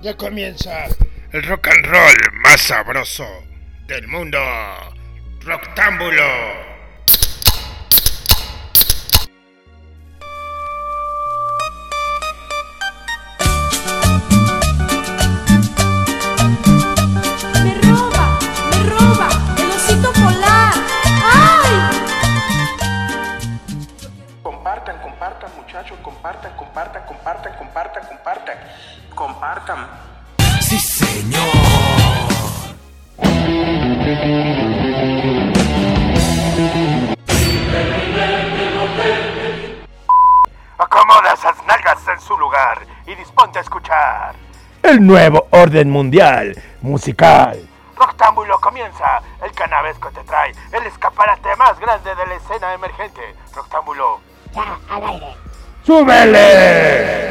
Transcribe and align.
Ya 0.00 0.16
comienza 0.16 0.86
el 1.32 1.42
rock 1.42 1.68
and 1.68 1.86
roll 1.86 2.16
más 2.34 2.60
sabroso 2.60 3.26
del 3.86 4.06
mundo. 4.06 4.38
Roctámbulo. 5.40 6.57
Sí, 30.68 30.78
señor. 30.78 31.40
Acomoda 40.76 41.32
esas 41.32 41.56
nalgas 41.66 42.06
en 42.08 42.20
su 42.20 42.36
lugar 42.36 42.82
y 43.06 43.14
disponte 43.14 43.58
a 43.58 43.62
escuchar. 43.62 44.34
El 44.82 45.06
nuevo 45.06 45.46
orden 45.52 45.88
mundial 45.88 46.62
musical. 46.82 47.66
Roctámbulo 47.96 48.60
comienza. 48.60 49.22
El 49.42 49.52
canavesco 49.52 50.10
te 50.10 50.22
trae 50.24 50.52
el 50.72 50.86
escaparate 50.86 51.56
más 51.56 51.80
grande 51.80 52.14
de 52.14 52.26
la 52.26 52.34
escena 52.34 52.74
emergente. 52.74 53.22
Roctámbulo. 53.54 54.20
¡Súbele! 55.82 57.27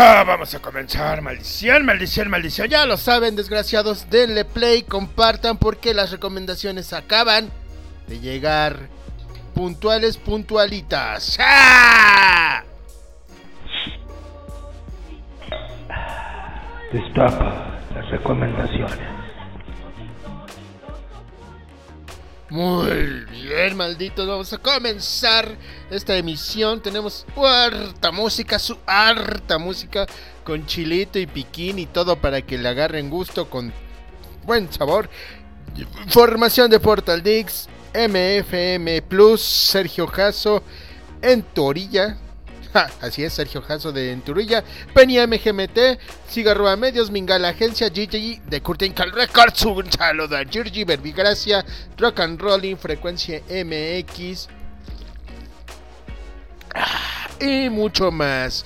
Vamos 0.00 0.54
a 0.54 0.60
comenzar. 0.60 1.20
Maldición, 1.20 1.84
maldición, 1.84 2.30
maldición. 2.30 2.68
Ya 2.68 2.86
lo 2.86 2.96
saben, 2.96 3.36
desgraciados. 3.36 4.08
Denle 4.08 4.46
play, 4.46 4.82
compartan 4.82 5.58
porque 5.58 5.92
las 5.92 6.10
recomendaciones 6.10 6.94
acaban 6.94 7.50
de 8.06 8.18
llegar 8.18 8.88
puntuales, 9.54 10.16
puntualitas. 10.16 11.36
¡Ah! 11.38 12.64
Destapa 16.92 17.78
las 17.94 18.10
recomendaciones. 18.10 19.19
Muy 22.50 23.26
bien, 23.30 23.76
malditos. 23.76 24.26
Vamos 24.26 24.52
a 24.52 24.58
comenzar 24.58 25.56
esta 25.88 26.16
emisión. 26.16 26.82
Tenemos 26.82 27.24
harta 27.36 28.10
música, 28.10 28.58
su 28.58 28.76
harta 28.86 29.56
música 29.58 30.04
con 30.42 30.66
chilito 30.66 31.20
y 31.20 31.28
piquín 31.28 31.78
y 31.78 31.86
todo 31.86 32.16
para 32.16 32.42
que 32.42 32.58
le 32.58 32.68
agarren 32.68 33.08
gusto 33.08 33.48
con 33.48 33.72
buen 34.44 34.72
sabor. 34.72 35.08
Formación 36.08 36.68
de 36.72 36.80
Portal 36.80 37.22
Dix, 37.22 37.68
MFM 37.94 39.02
Plus, 39.02 39.40
Sergio 39.40 40.08
Jasso, 40.08 40.64
en 41.22 41.42
Torilla. 41.42 42.18
Así 42.72 43.24
es, 43.24 43.32
Sergio 43.32 43.62
Jasso 43.62 43.92
de 43.92 44.12
Enturilla, 44.12 44.62
Penny 44.94 45.18
MGMT, 45.18 45.98
Cigarroa 46.28 46.76
Medios, 46.76 47.10
Mingala 47.10 47.48
Agencia, 47.48 47.88
GG 47.88 48.42
de 48.46 48.60
Curtin 48.62 48.92
Cal 48.92 49.10
Records, 49.10 49.62
un 49.64 49.90
saludo 49.90 50.36
a 50.36 50.44
Georgie 50.44 50.84
Verbigracia, 50.84 51.64
Rock 51.98 52.20
and 52.20 52.40
Rolling, 52.40 52.76
Frecuencia 52.76 53.42
MX 53.48 54.48
ah, 56.74 57.28
y 57.40 57.68
mucho 57.70 58.12
más. 58.12 58.64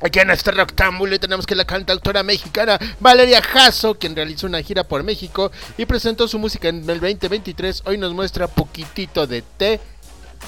Aquí 0.00 0.18
en 0.18 0.30
este 0.30 0.50
Roctámbulo 0.50 1.18
tenemos 1.18 1.46
que 1.46 1.54
la 1.54 1.64
cantautora 1.64 2.22
mexicana 2.22 2.78
Valeria 3.00 3.40
Jasso, 3.42 3.94
quien 3.94 4.16
realizó 4.16 4.46
una 4.46 4.62
gira 4.62 4.84
por 4.84 5.02
México 5.02 5.50
y 5.78 5.86
presentó 5.86 6.26
su 6.28 6.38
música 6.38 6.68
en 6.68 6.88
el 6.88 7.00
2023, 7.00 7.82
hoy 7.86 7.98
nos 7.98 8.12
muestra 8.12 8.46
poquitito 8.46 9.26
de 9.26 9.42
té, 9.42 9.80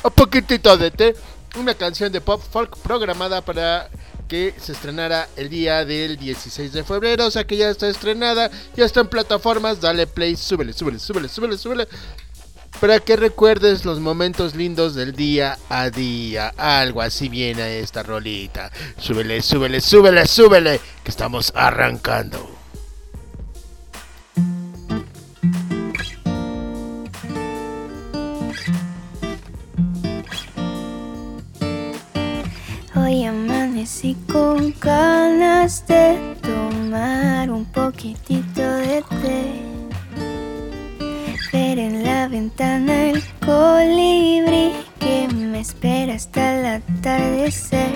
o 0.02 0.10
poquitito 0.10 0.76
de 0.76 0.90
té, 0.90 1.16
una 1.56 1.74
canción 1.74 2.12
de 2.12 2.20
pop 2.20 2.42
folk 2.50 2.76
programada 2.78 3.40
para 3.40 3.88
que 4.28 4.54
se 4.60 4.72
estrenara 4.72 5.28
el 5.36 5.48
día 5.48 5.84
del 5.84 6.16
16 6.16 6.72
de 6.72 6.84
febrero, 6.84 7.26
o 7.26 7.30
sea 7.30 7.46
que 7.46 7.56
ya 7.56 7.70
está 7.70 7.88
estrenada, 7.88 8.50
ya 8.76 8.84
está 8.84 9.00
en 9.00 9.08
plataformas, 9.08 9.80
dale 9.80 10.06
play, 10.06 10.36
súbele, 10.36 10.72
súbele, 10.72 10.98
súbele, 10.98 11.28
súbele, 11.28 11.58
súbele. 11.58 11.88
Para 12.80 13.00
que 13.00 13.16
recuerdes 13.16 13.86
los 13.86 14.00
momentos 14.00 14.54
lindos 14.54 14.94
del 14.94 15.12
día 15.14 15.58
a 15.70 15.88
día. 15.88 16.52
Algo 16.58 17.00
así 17.00 17.30
viene 17.30 17.78
esta 17.78 18.02
rolita. 18.02 18.70
Súbele, 18.98 19.40
súbele, 19.40 19.80
súbele, 19.80 20.26
súbele. 20.26 20.80
Que 21.02 21.10
estamos 21.10 21.52
arrancando. 21.54 22.65
Hoy 33.06 33.22
amanecí 33.24 34.16
con 34.32 34.74
ganas 34.80 35.86
de 35.86 36.18
tomar 36.42 37.48
un 37.52 37.64
poquitito 37.66 38.62
de 38.62 39.04
té. 39.22 39.62
Ver 41.52 41.78
en 41.78 42.02
la 42.02 42.26
ventana 42.26 43.10
el 43.10 43.22
colibrí 43.38 44.72
que 44.98 45.28
me 45.32 45.60
espera 45.60 46.14
hasta 46.14 46.58
el 46.58 46.66
atardecer. 46.66 47.92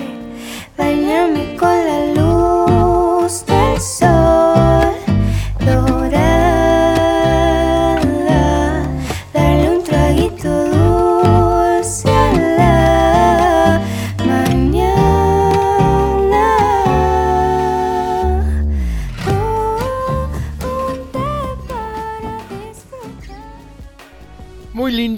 Bañarme 0.77 1.57
con 1.57 1.75
la 1.89 2.05
luz 2.15 3.45
del 3.47 3.81
sol 3.81 4.20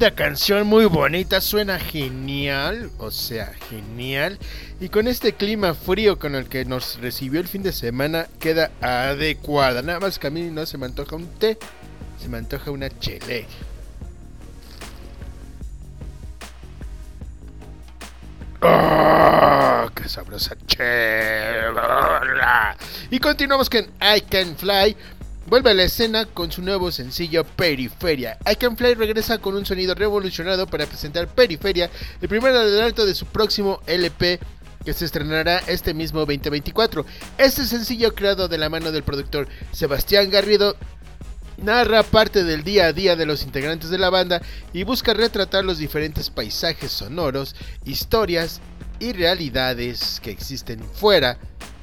linda 0.03 0.17
canción, 0.17 0.67
muy 0.67 0.83
bonita, 0.83 1.39
suena 1.39 1.79
genial, 1.79 2.91
o 2.97 3.09
sea, 3.09 3.53
genial. 3.69 4.37
Y 4.81 4.89
con 4.89 5.07
este 5.07 5.31
clima 5.31 5.75
frío 5.75 6.19
con 6.19 6.35
el 6.35 6.49
que 6.49 6.65
nos 6.65 6.99
recibió 6.99 7.39
el 7.39 7.47
fin 7.47 7.63
de 7.63 7.71
semana, 7.71 8.27
queda 8.37 8.71
adecuada. 8.81 9.81
Nada 9.81 10.01
más 10.01 10.19
que 10.19 10.27
a 10.27 10.29
mí 10.29 10.41
no 10.51 10.65
se 10.65 10.77
me 10.77 10.87
antoja 10.87 11.15
un 11.15 11.27
té, 11.39 11.57
se 12.21 12.27
me 12.27 12.37
antoja 12.37 12.71
una 12.71 12.89
chele. 12.99 13.45
¡Oh, 18.61 19.89
¡Qué 19.95 20.09
sabrosa 20.09 20.57
chela! 20.67 22.75
Y 23.09 23.19
continuamos 23.19 23.69
con 23.69 23.85
I 24.01 24.19
Can 24.29 24.57
Fly. 24.57 24.97
Vuelve 25.53 25.69
a 25.69 25.75
la 25.75 25.83
escena 25.83 26.25
con 26.25 26.51
su 26.51 26.63
nuevo 26.63 26.91
sencillo 26.91 27.43
Periferia. 27.43 28.39
I 28.51 28.55
Can 28.55 28.75
Fly 28.75 28.95
regresa 28.95 29.37
con 29.37 29.53
un 29.53 29.67
sonido 29.67 29.93
revolucionado 29.93 30.65
para 30.65 30.87
presentar 30.87 31.27
Periferia, 31.27 31.91
el 32.19 32.27
primer 32.27 32.55
adelanto 32.55 33.05
de 33.05 33.13
su 33.13 33.27
próximo 33.27 33.79
LP 33.85 34.39
que 34.83 34.93
se 34.93 35.05
estrenará 35.05 35.59
este 35.67 35.93
mismo 35.93 36.21
2024. 36.21 37.05
Este 37.37 37.65
sencillo 37.65 38.15
creado 38.15 38.47
de 38.47 38.57
la 38.57 38.67
mano 38.67 38.91
del 38.91 39.03
productor 39.03 39.47
Sebastián 39.71 40.31
Garrido 40.31 40.75
narra 41.57 42.01
parte 42.01 42.43
del 42.43 42.63
día 42.63 42.87
a 42.87 42.93
día 42.93 43.15
de 43.15 43.27
los 43.27 43.43
integrantes 43.43 43.91
de 43.91 43.99
la 43.99 44.09
banda 44.09 44.41
y 44.73 44.81
busca 44.81 45.13
retratar 45.13 45.63
los 45.63 45.77
diferentes 45.77 46.31
paisajes 46.31 46.91
sonoros, 46.91 47.55
historias 47.85 48.59
y 48.99 49.13
realidades 49.13 50.19
que 50.19 50.31
existen 50.31 50.79
fuera 50.95 51.37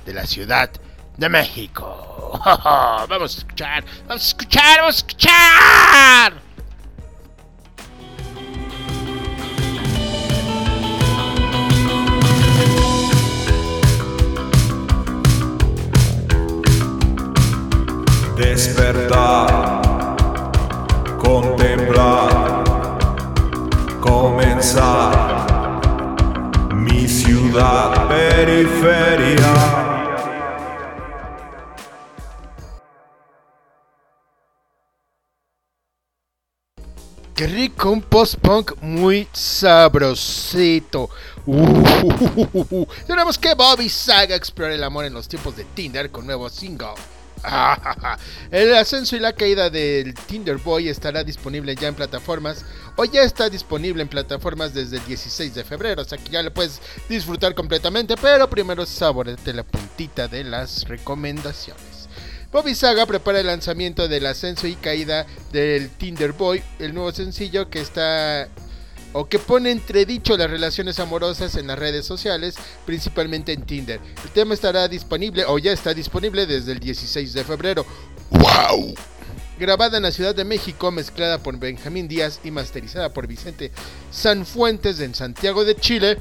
de 0.06 0.12
la 0.12 0.26
ciudad 0.26 0.72
de 1.16 1.28
México. 1.28 2.40
Vamos 3.08 3.34
a 3.36 3.38
escuchar, 3.38 3.84
vamos 4.06 4.22
a 4.22 4.26
escuchar, 4.26 4.78
vamos 4.78 4.94
a 4.94 4.98
escuchar. 4.98 6.39
Post-punk 38.20 38.72
muy 38.82 39.26
sabrosito. 39.32 41.08
Tenemos 43.06 43.38
que 43.38 43.54
Bobby 43.54 43.88
Saga 43.88 44.36
explora 44.36 44.74
el 44.74 44.84
amor 44.84 45.06
en 45.06 45.14
los 45.14 45.26
tiempos 45.26 45.56
de 45.56 45.64
Tinder 45.64 46.10
con 46.10 46.26
nuevo 46.26 46.50
single. 46.50 46.88
El 48.50 48.74
ascenso 48.74 49.16
y 49.16 49.20
la 49.20 49.32
caída 49.32 49.70
del 49.70 50.12
Tinder 50.12 50.58
Boy 50.58 50.90
estará 50.90 51.24
disponible 51.24 51.74
ya 51.74 51.88
en 51.88 51.94
plataformas 51.94 52.62
o 52.96 53.06
ya 53.06 53.22
está 53.22 53.48
disponible 53.48 54.02
en 54.02 54.08
plataformas 54.08 54.74
desde 54.74 54.98
el 54.98 55.06
16 55.06 55.54
de 55.54 55.64
febrero, 55.64 56.02
o 56.02 56.04
sea 56.04 56.18
que 56.18 56.28
ya 56.28 56.42
lo 56.42 56.52
puedes 56.52 56.82
disfrutar 57.08 57.54
completamente, 57.54 58.16
pero 58.20 58.50
primero 58.50 58.84
saborete 58.84 59.54
la 59.54 59.62
puntita 59.62 60.28
de 60.28 60.44
las 60.44 60.86
recomendaciones. 60.86 61.89
Bobby 62.52 62.74
Saga 62.74 63.06
prepara 63.06 63.38
el 63.38 63.46
lanzamiento 63.46 64.08
del 64.08 64.26
ascenso 64.26 64.66
y 64.66 64.74
caída 64.74 65.24
del 65.52 65.88
Tinder 65.88 66.32
Boy, 66.32 66.60
el 66.80 66.92
nuevo 66.94 67.12
sencillo 67.12 67.70
que 67.70 67.80
está 67.80 68.48
o 69.12 69.28
que 69.28 69.38
pone 69.38 69.70
entredicho 69.70 70.36
las 70.36 70.50
relaciones 70.50 70.98
amorosas 70.98 71.54
en 71.54 71.68
las 71.68 71.78
redes 71.78 72.06
sociales, 72.06 72.56
principalmente 72.86 73.52
en 73.52 73.62
Tinder. 73.62 74.00
El 74.24 74.30
tema 74.30 74.54
estará 74.54 74.88
disponible 74.88 75.44
o 75.46 75.58
ya 75.58 75.70
está 75.70 75.94
disponible 75.94 76.44
desde 76.46 76.72
el 76.72 76.80
16 76.80 77.32
de 77.32 77.44
febrero. 77.44 77.86
¡Wow! 78.30 78.94
Grabada 79.56 79.98
en 79.98 80.02
la 80.02 80.10
Ciudad 80.10 80.34
de 80.34 80.44
México, 80.44 80.90
mezclada 80.90 81.38
por 81.38 81.56
Benjamín 81.56 82.08
Díaz 82.08 82.40
y 82.42 82.50
masterizada 82.50 83.12
por 83.12 83.28
Vicente 83.28 83.70
Sanfuentes 84.10 84.98
en 84.98 85.14
Santiago 85.14 85.64
de 85.64 85.76
Chile. 85.76 86.18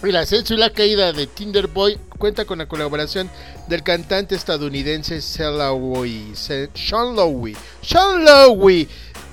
El 0.00 0.14
ascenso 0.14 0.54
y 0.54 0.58
la 0.58 0.70
caída 0.70 1.12
de 1.12 1.26
Tinder 1.26 1.66
Boy 1.66 1.98
cuenta 2.18 2.44
con 2.44 2.58
la 2.58 2.68
colaboración 2.68 3.28
del 3.66 3.82
cantante 3.82 4.36
estadounidense 4.36 5.20
Sean 5.20 5.58
Lowy. 5.58 6.34
Sean 6.34 8.24
Lowy. 8.24 8.88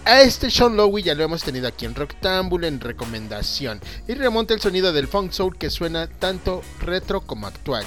A 0.06 0.22
este 0.22 0.50
Sean 0.50 0.76
Lowy 0.76 1.04
ya 1.04 1.14
lo 1.14 1.24
hemos 1.24 1.44
tenido 1.44 1.68
aquí 1.68 1.86
en 1.86 1.94
Rocktámbula 1.94 2.68
en 2.68 2.80
recomendación 2.80 3.80
y 4.08 4.16
remonta 4.16 4.56
el 4.56 4.60
sonido 4.60 4.92
del 4.92 5.08
funk 5.08 5.32
soul 5.34 5.56
que 5.56 5.70
suena 5.70 6.08
tanto 6.08 6.64
retro 6.82 7.22
como 7.22 7.46
actual. 7.46 7.86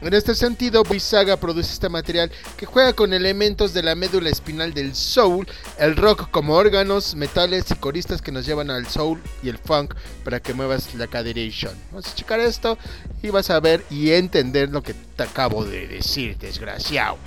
En 0.00 0.14
este 0.14 0.36
sentido, 0.36 0.84
Saga 1.00 1.36
produce 1.36 1.72
este 1.72 1.88
material 1.88 2.30
que 2.56 2.66
juega 2.66 2.92
con 2.92 3.12
elementos 3.12 3.74
de 3.74 3.82
la 3.82 3.96
médula 3.96 4.30
espinal 4.30 4.72
del 4.72 4.94
soul, 4.94 5.46
el 5.76 5.96
rock 5.96 6.30
como 6.30 6.54
órganos, 6.54 7.16
metales 7.16 7.64
y 7.70 7.74
coristas 7.74 8.22
que 8.22 8.30
nos 8.30 8.46
llevan 8.46 8.70
al 8.70 8.86
soul 8.86 9.20
y 9.42 9.48
el 9.48 9.58
funk 9.58 9.94
para 10.24 10.38
que 10.40 10.54
muevas 10.54 10.94
la 10.94 11.08
caderation. 11.08 11.74
Vamos 11.90 12.06
a 12.06 12.14
checar 12.14 12.38
esto 12.38 12.78
y 13.22 13.30
vas 13.30 13.50
a 13.50 13.58
ver 13.58 13.84
y 13.90 14.12
entender 14.12 14.70
lo 14.70 14.84
que 14.84 14.94
te 14.94 15.24
acabo 15.24 15.64
de 15.64 15.88
decir, 15.88 16.38
desgraciado. 16.38 17.18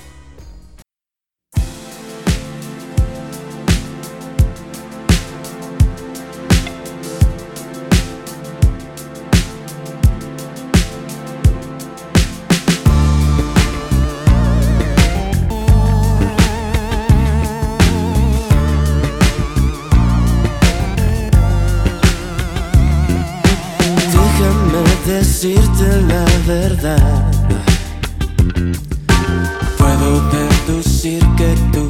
Puedo 29.77 30.29
deducir 30.31 31.21
que 31.37 31.55
tú 31.71 31.87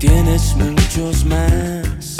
tienes 0.00 0.56
muchos 0.56 1.24
más. 1.26 2.16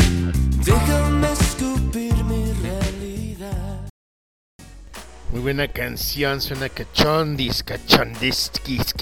Déjame 0.64 1.32
escupir 1.32 2.14
mi 2.22 2.52
realidad. 2.62 3.88
Muy 5.32 5.40
buena 5.40 5.66
canción, 5.66 6.40
suena 6.40 6.68
cachondis, 6.68 7.64
cachondiskis. 7.64 8.94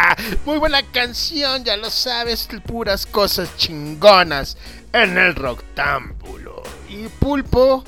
Muy 0.46 0.56
buena 0.56 0.80
canción, 0.82 1.62
ya 1.62 1.76
lo 1.76 1.90
sabes, 1.90 2.48
puras 2.66 3.04
cosas 3.04 3.54
chingonas 3.58 4.56
en 4.94 5.18
el 5.18 5.34
Rocktámbulo. 5.34 6.62
Y 6.88 7.08
Pulpo, 7.08 7.84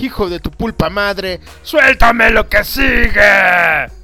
hijo 0.00 0.28
de 0.28 0.40
tu 0.40 0.50
pulpa 0.50 0.90
madre, 0.90 1.38
suéltame 1.62 2.30
lo 2.30 2.48
que 2.48 2.64
sigue. 2.64 3.97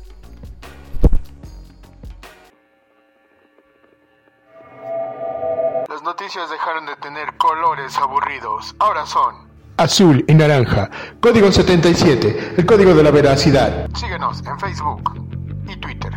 Noticias 6.05 6.51
dejaron 6.51 6.85
de 6.85 6.95
tener 6.97 7.35
colores 7.39 7.97
aburridos, 7.97 8.75
ahora 8.79 9.06
son 9.06 9.53
Azul 9.79 10.25
y 10.29 10.35
naranja. 10.35 10.89
Código 11.21 11.51
77. 11.51 12.55
El 12.59 12.67
código 12.67 12.95
de 12.95 13.03
la 13.03 13.11
veracidad. 13.11 13.89
Síguenos 13.97 14.41
en 14.47 14.61
Facebook 14.61 15.19
y 15.67 15.77
Twitter. 15.77 16.12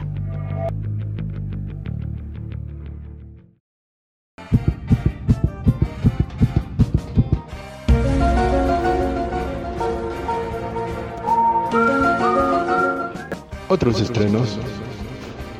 Otros 13.69 14.01
estrenos, 14.01 14.59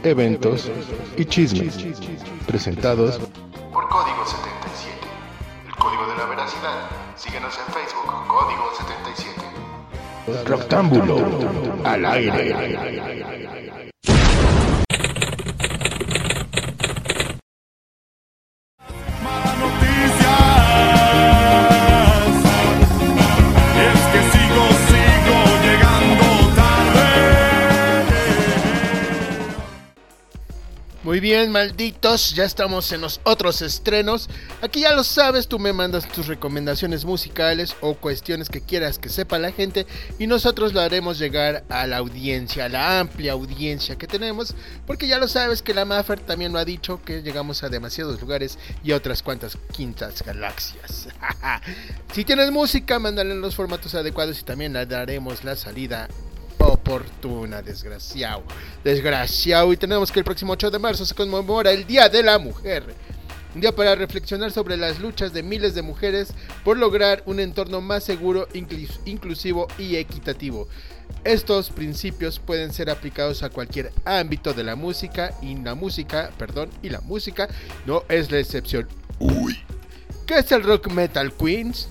eventos 0.04 0.70
y 1.18 1.26
chismes. 1.26 1.78
Presentados 2.46 3.20
77. 10.48 10.56
Roctámbulo 10.56 11.18
al 11.84 12.06
aire. 12.06 12.56
Muy 31.18 31.22
bien, 31.22 31.52
malditos, 31.52 32.36
ya 32.36 32.44
estamos 32.44 32.92
en 32.92 33.02
los 33.02 33.22
otros 33.24 33.64
estrenos. 33.64 34.30
Aquí 34.62 34.82
ya 34.82 34.94
lo 34.94 35.04
sabes, 35.04 35.48
tú 35.48 35.58
me 35.58 35.74
mandas 35.74 36.08
tus 36.08 36.28
recomendaciones 36.28 37.06
musicales 37.06 37.76
o 37.82 37.96
cuestiones 37.96 38.50
que 38.50 38.62
quieras 38.62 39.00
que 39.00 39.10
sepa 39.10 39.40
la 39.40 39.52
gente 39.52 39.88
y 40.20 40.28
nosotros 40.28 40.74
lo 40.74 40.80
haremos 40.80 41.18
llegar 41.18 41.64
a 41.70 41.88
la 41.88 41.98
audiencia, 41.98 42.66
a 42.66 42.70
la 42.70 43.00
amplia 43.00 43.32
audiencia 43.32 43.98
que 43.98 44.06
tenemos, 44.06 44.54
porque 44.86 45.08
ya 45.08 45.18
lo 45.18 45.28
sabes 45.28 45.64
que 45.64 45.74
la 45.74 45.86
Maffer 45.86 46.20
también 46.20 46.54
lo 46.54 46.60
ha 46.60 46.66
dicho 46.66 47.02
que 47.04 47.24
llegamos 47.24 47.64
a 47.64 47.70
demasiados 47.70 48.22
lugares 48.22 48.60
y 48.84 48.92
a 48.92 48.98
otras 48.98 49.24
cuantas 49.24 49.58
quintas 49.72 50.22
galaxias. 50.22 51.08
si 52.14 52.26
tienes 52.26 52.52
música, 52.52 53.00
mándala 53.00 53.34
en 53.34 53.42
los 53.42 53.56
formatos 53.56 53.96
adecuados 53.96 54.40
y 54.40 54.44
también 54.44 54.74
le 54.74 54.86
daremos 54.86 55.44
la 55.44 55.56
salida 55.56 56.10
oportuna, 56.60 57.62
desgraciado. 57.62 58.44
Desgraciado. 58.84 59.72
Y 59.74 59.78
tenemos 59.78 60.12
que 60.12 60.20
el 60.20 60.26
próximo 60.26 60.54
8 60.54 60.72
de 60.72 60.80
marzo 60.80 61.06
se 61.06 61.16
conmemora 61.16 61.72
el 61.72 61.86
Día 61.86 62.10
de 62.10 62.24
la 62.24 62.38
Mujer. 62.40 62.84
Un 63.56 63.62
día 63.62 63.74
para 63.76 63.96
reflexionar 63.96 64.52
sobre 64.52 64.78
las 64.78 65.00
luchas 65.00 65.34
de 65.34 65.42
miles 65.42 65.74
de 65.74 65.82
mujeres 65.82 66.30
por 66.64 66.78
lograr 66.78 67.24
un 67.26 67.40
entorno 67.40 67.82
más 67.82 68.04
seguro, 68.04 68.48
inclus- 68.54 69.00
inclusivo 69.06 69.68
y 69.80 69.96
equitativo. 69.96 70.68
Estos 71.24 71.70
principios 71.72 72.40
pueden 72.40 72.72
ser 72.74 72.90
aplicados 72.90 73.42
a 73.44 73.50
cualquier 73.50 73.92
ámbito 74.06 74.54
de 74.54 74.64
la 74.64 74.76
música 74.76 75.34
y 75.42 75.56
la 75.56 75.74
música, 75.74 76.32
perdón, 76.38 76.70
y 76.84 76.90
la 76.90 77.02
música 77.02 77.48
no 77.86 78.04
es 78.10 78.30
la 78.32 78.40
excepción. 78.40 78.88
Uy. 79.20 79.58
¿Qué 80.28 80.40
es 80.40 80.52
el 80.52 80.64
rock 80.64 80.92
metal 80.92 81.34
queens? 81.34 81.88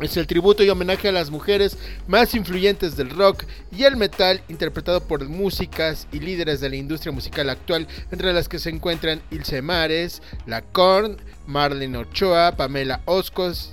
Es 0.00 0.16
el 0.16 0.26
tributo 0.26 0.62
y 0.64 0.70
homenaje 0.70 1.08
a 1.08 1.12
las 1.12 1.30
mujeres 1.30 1.76
más 2.08 2.34
influyentes 2.34 2.96
del 2.96 3.10
rock 3.10 3.44
y 3.70 3.84
el 3.84 3.96
metal, 3.96 4.42
interpretado 4.48 5.02
por 5.02 5.28
músicas 5.28 6.08
y 6.10 6.20
líderes 6.20 6.60
de 6.60 6.70
la 6.70 6.76
industria 6.76 7.12
musical 7.12 7.50
actual, 7.50 7.86
entre 8.10 8.32
las 8.32 8.48
que 8.48 8.58
se 8.58 8.70
encuentran 8.70 9.20
Ilse 9.30 9.60
Mares, 9.60 10.22
La 10.46 10.62
Korn, 10.62 11.18
Marlene 11.46 11.98
Ochoa, 11.98 12.56
Pamela 12.56 13.02
Oscos, 13.04 13.72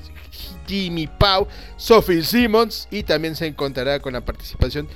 Jimmy 0.67 1.07
Pau, 1.07 1.47
Sophie 1.77 2.23
Simmons 2.23 2.89
y 2.91 3.03
también 3.03 3.35
se 3.35 3.47
encontrará 3.47 3.99
con 3.99 4.13
la 4.13 4.21
participación 4.21 4.89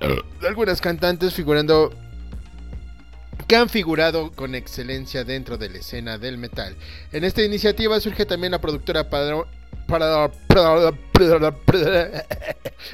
de 0.00 0.48
algunas 0.48 0.80
cantantes 0.80 1.32
figurando 1.32 1.94
que 3.46 3.56
han 3.56 3.68
figurado 3.68 4.30
con 4.32 4.54
excelencia 4.54 5.24
dentro 5.24 5.58
de 5.58 5.70
la 5.70 5.78
escena 5.78 6.18
del 6.18 6.38
metal. 6.38 6.76
En 7.10 7.24
esta 7.24 7.42
iniciativa 7.42 7.98
surge 8.00 8.26
también 8.26 8.52
la 8.52 8.60
productora 8.60 9.10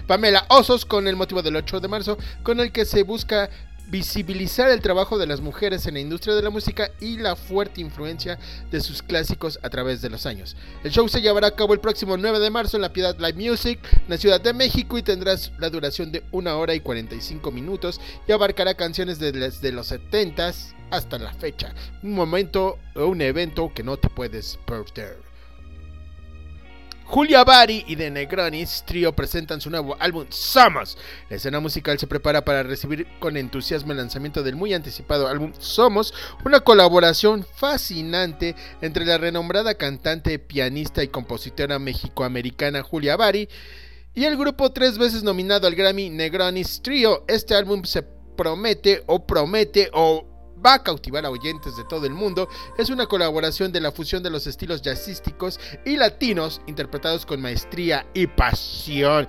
Pamela 0.06 0.46
Osos 0.48 0.84
con 0.84 1.06
el 1.08 1.16
motivo 1.16 1.42
del 1.42 1.56
8 1.56 1.80
de 1.80 1.88
marzo, 1.88 2.18
con 2.42 2.60
el 2.60 2.72
que 2.72 2.84
se 2.84 3.02
busca 3.02 3.50
visibilizar 3.88 4.68
el 4.70 4.80
trabajo 4.80 5.16
de 5.18 5.26
las 5.26 5.40
mujeres 5.40 5.86
en 5.86 5.94
la 5.94 6.00
industria 6.00 6.34
de 6.34 6.42
la 6.42 6.50
música 6.50 6.90
y 7.00 7.18
la 7.18 7.36
fuerte 7.36 7.80
influencia 7.80 8.38
de 8.70 8.80
sus 8.80 9.02
clásicos 9.02 9.60
a 9.62 9.70
través 9.70 10.02
de 10.02 10.10
los 10.10 10.26
años. 10.26 10.56
El 10.82 10.90
show 10.90 11.08
se 11.08 11.20
llevará 11.20 11.48
a 11.48 11.54
cabo 11.54 11.72
el 11.72 11.80
próximo 11.80 12.16
9 12.16 12.40
de 12.40 12.50
marzo 12.50 12.76
en 12.76 12.82
la 12.82 12.92
Piedad 12.92 13.16
Live 13.18 13.34
Music, 13.34 13.78
en 13.92 14.08
la 14.08 14.18
Ciudad 14.18 14.40
de 14.40 14.52
México, 14.52 14.98
y 14.98 15.02
tendrá 15.02 15.36
la 15.58 15.70
duración 15.70 16.10
de 16.10 16.24
1 16.32 16.58
hora 16.58 16.74
y 16.74 16.80
45 16.80 17.50
minutos 17.50 18.00
y 18.26 18.32
abarcará 18.32 18.74
canciones 18.74 19.18
desde 19.18 19.72
los 19.72 19.92
70s 19.92 20.74
hasta 20.90 21.18
la 21.18 21.32
fecha. 21.34 21.74
Un 22.02 22.14
momento 22.14 22.78
o 22.94 23.06
un 23.06 23.20
evento 23.20 23.72
que 23.74 23.82
no 23.82 23.96
te 23.96 24.08
puedes 24.08 24.58
perder. 24.66 25.25
Julia 27.06 27.44
Bari 27.44 27.84
y 27.86 27.94
The 27.94 28.10
Negronis 28.10 28.82
Trio 28.84 29.14
presentan 29.14 29.60
su 29.60 29.70
nuevo 29.70 29.96
álbum 30.00 30.26
Somos. 30.28 30.98
La 31.30 31.36
escena 31.36 31.60
musical 31.60 32.00
se 32.00 32.08
prepara 32.08 32.44
para 32.44 32.64
recibir 32.64 33.06
con 33.20 33.36
entusiasmo 33.36 33.92
el 33.92 33.98
lanzamiento 33.98 34.42
del 34.42 34.56
muy 34.56 34.74
anticipado 34.74 35.28
álbum 35.28 35.52
Somos, 35.56 36.12
una 36.44 36.60
colaboración 36.60 37.46
fascinante 37.54 38.56
entre 38.80 39.04
la 39.04 39.18
renombrada 39.18 39.74
cantante, 39.74 40.40
pianista 40.40 41.04
y 41.04 41.08
compositora 41.08 41.78
mexicoamericana 41.78 42.82
Julia 42.82 43.16
Bari 43.16 43.48
y 44.12 44.24
el 44.24 44.36
grupo 44.36 44.72
tres 44.72 44.98
veces 44.98 45.22
nominado 45.22 45.68
al 45.68 45.76
Grammy 45.76 46.10
Negronis 46.10 46.82
Trio. 46.82 47.24
Este 47.28 47.54
álbum 47.54 47.84
se 47.84 48.02
promete 48.02 49.04
o 49.06 49.24
promete 49.24 49.90
o 49.92 50.35
va 50.66 50.74
a 50.74 50.82
cautivar 50.82 51.24
a 51.24 51.30
oyentes 51.30 51.76
de 51.76 51.84
todo 51.84 52.06
el 52.06 52.12
mundo. 52.12 52.48
Es 52.76 52.90
una 52.90 53.06
colaboración 53.06 53.70
de 53.70 53.80
la 53.80 53.92
fusión 53.92 54.22
de 54.22 54.30
los 54.30 54.46
estilos 54.46 54.82
jazzísticos 54.82 55.60
y 55.84 55.96
latinos 55.96 56.60
interpretados 56.66 57.24
con 57.24 57.40
maestría 57.40 58.06
y 58.14 58.26
pasión. 58.26 59.28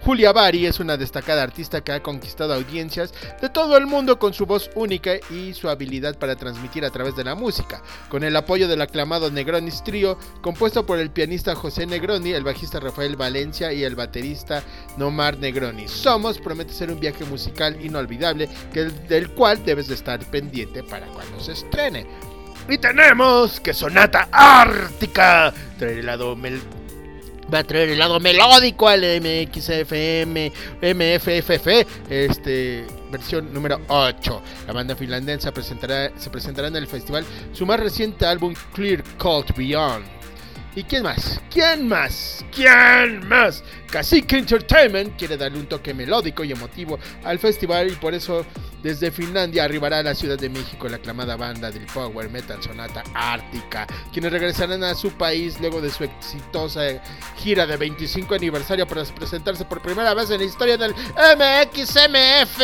Julia 0.00 0.32
Bari 0.32 0.66
es 0.66 0.80
una 0.80 0.96
destacada 0.96 1.42
artista 1.42 1.82
que 1.82 1.92
ha 1.92 2.02
conquistado 2.02 2.54
audiencias 2.54 3.12
de 3.40 3.48
todo 3.48 3.76
el 3.76 3.86
mundo 3.86 4.18
con 4.18 4.34
su 4.34 4.46
voz 4.46 4.70
única 4.74 5.12
y 5.30 5.54
su 5.54 5.68
habilidad 5.68 6.18
para 6.18 6.36
transmitir 6.36 6.84
a 6.84 6.90
través 6.90 7.14
de 7.16 7.24
la 7.24 7.34
música. 7.34 7.82
Con 8.08 8.24
el 8.24 8.34
apoyo 8.36 8.68
del 8.68 8.82
aclamado 8.82 9.30
Negronis 9.30 9.84
Trio, 9.84 10.18
compuesto 10.40 10.86
por 10.86 10.98
el 10.98 11.10
pianista 11.10 11.54
José 11.54 11.86
Negroni, 11.86 12.32
el 12.32 12.44
bajista 12.44 12.80
Rafael 12.80 13.16
Valencia 13.16 13.72
y 13.72 13.84
el 13.84 13.94
baterista 13.94 14.62
Nomar 14.96 15.38
Negroni. 15.38 15.88
Somos 15.88 16.38
promete 16.38 16.72
ser 16.72 16.90
un 16.90 17.00
viaje 17.00 17.24
musical 17.24 17.78
inolvidable 17.84 18.48
que, 18.72 18.84
del 18.84 19.30
cual 19.30 19.64
debes 19.64 19.88
de 19.88 19.94
estar 19.94 20.18
pendiente 20.30 20.82
para 20.82 21.06
cuando 21.06 21.40
se 21.40 21.52
estrene. 21.52 22.06
Y 22.68 22.78
tenemos 22.78 23.60
que 23.60 23.72
Sonata 23.72 24.28
Ártica 24.32 25.54
traer 25.78 25.98
el 25.98 26.06
lado 26.06 26.34
va 27.52 27.58
a 27.60 27.64
traer 27.64 27.90
el 27.90 27.98
lado 27.98 28.20
melódico 28.20 28.88
al 28.88 29.02
MXFM, 29.02 30.52
MFFF, 30.82 31.66
este, 32.10 32.86
versión 33.10 33.52
número 33.52 33.80
8. 33.88 34.42
La 34.66 34.72
banda 34.72 34.96
finlandesa 34.96 35.52
presentará, 35.52 36.10
se 36.18 36.30
presentará 36.30 36.68
en 36.68 36.76
el 36.76 36.86
festival 36.86 37.24
su 37.52 37.66
más 37.66 37.80
reciente 37.80 38.26
álbum 38.26 38.54
Clear 38.74 39.02
Cult 39.18 39.56
Beyond. 39.56 40.04
¿Y 40.76 40.84
quién 40.84 41.04
más? 41.04 41.40
¿Quién 41.50 41.88
más? 41.88 42.44
¿Quién 42.54 43.26
más? 43.26 43.64
Cacique 43.90 44.36
Entertainment 44.36 45.16
quiere 45.16 45.38
darle 45.38 45.58
un 45.58 45.66
toque 45.66 45.94
melódico 45.94 46.44
y 46.44 46.52
emotivo 46.52 46.98
al 47.24 47.38
festival 47.38 47.90
y 47.90 47.94
por 47.94 48.12
eso 48.12 48.44
desde 48.82 49.10
Finlandia 49.10 49.64
arribará 49.64 50.00
a 50.00 50.02
la 50.02 50.14
Ciudad 50.14 50.38
de 50.38 50.50
México 50.50 50.86
la 50.86 50.98
aclamada 50.98 51.34
banda 51.34 51.70
del 51.70 51.86
Power 51.86 52.28
Metal 52.28 52.62
Sonata 52.62 53.02
Ártica, 53.14 53.86
quienes 54.12 54.30
regresarán 54.30 54.84
a 54.84 54.94
su 54.94 55.12
país 55.12 55.58
luego 55.60 55.80
de 55.80 55.88
su 55.88 56.04
exitosa 56.04 56.82
gira 57.38 57.66
de 57.66 57.78
25 57.78 58.34
aniversario 58.34 58.86
para 58.86 59.02
presentarse 59.04 59.64
por 59.64 59.80
primera 59.80 60.12
vez 60.12 60.28
en 60.28 60.40
la 60.40 60.44
historia 60.44 60.76
del 60.76 60.92
MXMF. 60.92 62.60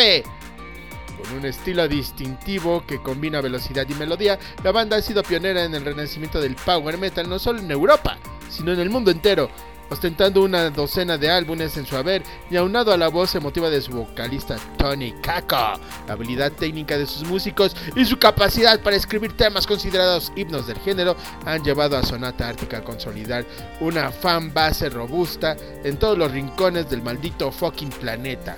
Con 1.17 1.39
un 1.39 1.45
estilo 1.45 1.87
distintivo 1.89 2.85
que 2.87 3.03
combina 3.03 3.41
velocidad 3.41 3.87
y 3.89 3.95
melodía, 3.95 4.39
la 4.63 4.73
banda 4.73 4.97
ha 4.97 5.03
sido 5.03 5.23
pionera 5.23 5.65
en 5.65 5.75
el 5.75 5.85
renacimiento 5.85 6.41
del 6.41 6.57
power 6.57 6.99
metal 6.99 7.29
no 7.29 7.39
solo 7.39 7.61
en 7.61 7.71
Europa, 7.71 8.19
sino 8.49 8.73
en 8.73 8.81
el 8.81 8.91
mundo 8.91 9.11
entero, 9.11 9.51
ostentando 9.93 10.43
una 10.43 10.71
docena 10.71 11.19
de 11.19 11.31
álbumes 11.31 11.77
en 11.77 11.85
su 11.85 11.97
haber 11.97 12.23
y 12.51 12.57
aunado 12.57 12.93
a 12.93 12.97
la 12.97 13.09
voz 13.09 13.35
emotiva 13.35 13.69
de 13.69 13.83
su 13.83 13.93
vocalista 13.93 14.57
Tony 14.79 15.13
Kako, 15.21 15.81
la 16.07 16.15
habilidad 16.15 16.51
técnica 16.53 16.97
de 16.97 17.07
sus 17.07 17.29
músicos 17.29 17.77
y 17.95 18.05
su 18.05 18.19
capacidad 18.19 18.81
para 18.81 18.97
escribir 18.97 19.37
temas 19.37 19.67
considerados 19.67 20.33
himnos 20.35 20.67
del 20.67 20.79
género 20.79 21.15
han 21.45 21.63
llevado 21.63 21.99
a 21.99 22.03
Sonata 22.03 22.49
Ártica 22.49 22.79
a 22.79 22.85
consolidar 22.85 23.45
una 23.81 24.11
fan 24.11 24.53
base 24.55 24.89
robusta 24.89 25.57
en 25.85 25.99
todos 25.99 26.17
los 26.17 26.33
rincones 26.33 26.89
del 26.89 27.03
maldito 27.03 27.53
fucking 27.53 27.91
planeta. 27.91 28.57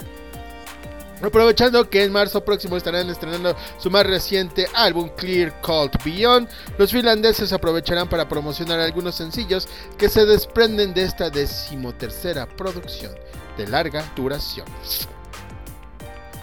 Aprovechando 1.22 1.88
que 1.88 2.02
en 2.02 2.12
marzo 2.12 2.44
próximo 2.44 2.76
estarán 2.76 3.08
estrenando 3.08 3.56
su 3.78 3.90
más 3.90 4.04
reciente 4.04 4.66
álbum 4.74 5.08
Clear 5.16 5.60
Cult 5.62 6.02
Beyond, 6.04 6.48
los 6.76 6.90
finlandeses 6.90 7.52
aprovecharán 7.52 8.08
para 8.08 8.28
promocionar 8.28 8.80
algunos 8.80 9.14
sencillos 9.14 9.68
que 9.96 10.08
se 10.08 10.26
desprenden 10.26 10.92
de 10.92 11.04
esta 11.04 11.30
decimotercera 11.30 12.46
producción 12.46 13.12
de 13.56 13.66
larga 13.68 14.04
duración. 14.14 14.66